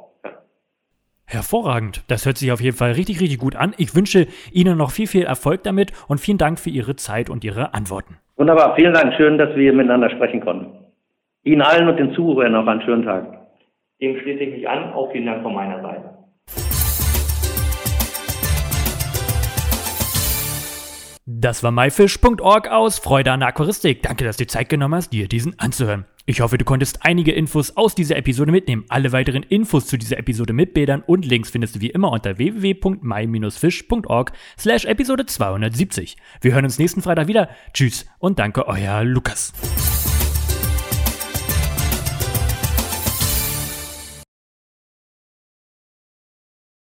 Hervorragend. 1.28 2.04
Das 2.08 2.26
hört 2.26 2.38
sich 2.38 2.52
auf 2.52 2.62
jeden 2.62 2.78
Fall 2.78 2.92
richtig, 2.92 3.20
richtig 3.20 3.40
gut 3.40 3.56
an. 3.56 3.74
Ich 3.78 3.96
wünsche 3.96 4.28
Ihnen 4.52 4.78
noch 4.78 4.92
viel, 4.92 5.08
viel 5.08 5.24
Erfolg 5.24 5.64
damit 5.64 5.92
und 6.08 6.20
vielen 6.20 6.38
Dank 6.38 6.60
für 6.60 6.70
Ihre 6.70 6.96
Zeit 6.96 7.30
und 7.30 7.44
Ihre 7.44 7.74
Antworten. 7.74 8.18
Wunderbar. 8.36 8.76
Vielen 8.76 8.94
Dank. 8.94 9.14
Schön, 9.16 9.38
dass 9.38 9.56
wir 9.56 9.74
miteinander 9.74 10.10
sprechen 10.12 10.42
konnten. 10.42 10.86
Ihnen 11.44 11.62
allen 11.62 11.88
und 11.88 11.98
den 11.98 12.14
Zuhörern 12.14 12.52
noch 12.52 12.68
einen 12.68 12.82
schönen 12.82 13.04
Tag. 13.04 13.26
Dem 14.02 14.20
schließe 14.20 14.44
ich 14.44 14.54
mich 14.54 14.70
an. 14.70 14.94
Auch 14.94 15.12
vielen 15.12 15.26
Dank 15.26 15.42
von 15.42 15.54
meiner 15.54 15.82
Seite. 15.82 16.16
Das 21.28 21.64
war 21.64 21.72
myfish.org 21.72 22.72
aus 22.72 23.00
Freude 23.00 23.32
an 23.32 23.40
der 23.40 23.50
Aquaristik. 23.50 24.04
Danke, 24.04 24.26
dass 24.26 24.38
du 24.38 24.46
Zeit 24.46 24.70
genommen 24.70 24.94
hast, 24.96 25.12
dir 25.12 25.28
diesen 25.28 25.58
anzuhören. 25.58 26.06
Ich 26.28 26.42
hoffe, 26.42 26.58
du 26.58 26.66
konntest 26.66 27.06
einige 27.06 27.34
Infos 27.34 27.78
aus 27.78 27.94
dieser 27.94 28.16
Episode 28.16 28.52
mitnehmen. 28.52 28.86
Alle 28.90 29.12
weiteren 29.12 29.44
Infos 29.44 29.86
zu 29.86 29.96
dieser 29.96 30.18
Episode 30.18 30.54
mit 30.54 30.74
Bildern 30.74 31.04
und 31.06 31.24
Links 31.24 31.52
findest 31.52 31.76
du 31.76 31.82
wie 31.82 31.92
immer 31.92 32.12
unter 32.12 32.40
www.my-fish.org 32.40 34.32
slash 34.58 34.86
Episode 34.86 35.28
270. 35.28 36.18
Wir 36.42 36.54
hören 36.54 36.66
uns 36.66 36.80
nächsten 36.80 37.04
Freitag 37.04 37.28
wieder. 37.28 37.50
Tschüss 37.74 38.08
und 38.18 38.40
danke, 38.40 38.68
euer 38.68 39.04
Lukas. 39.04 39.54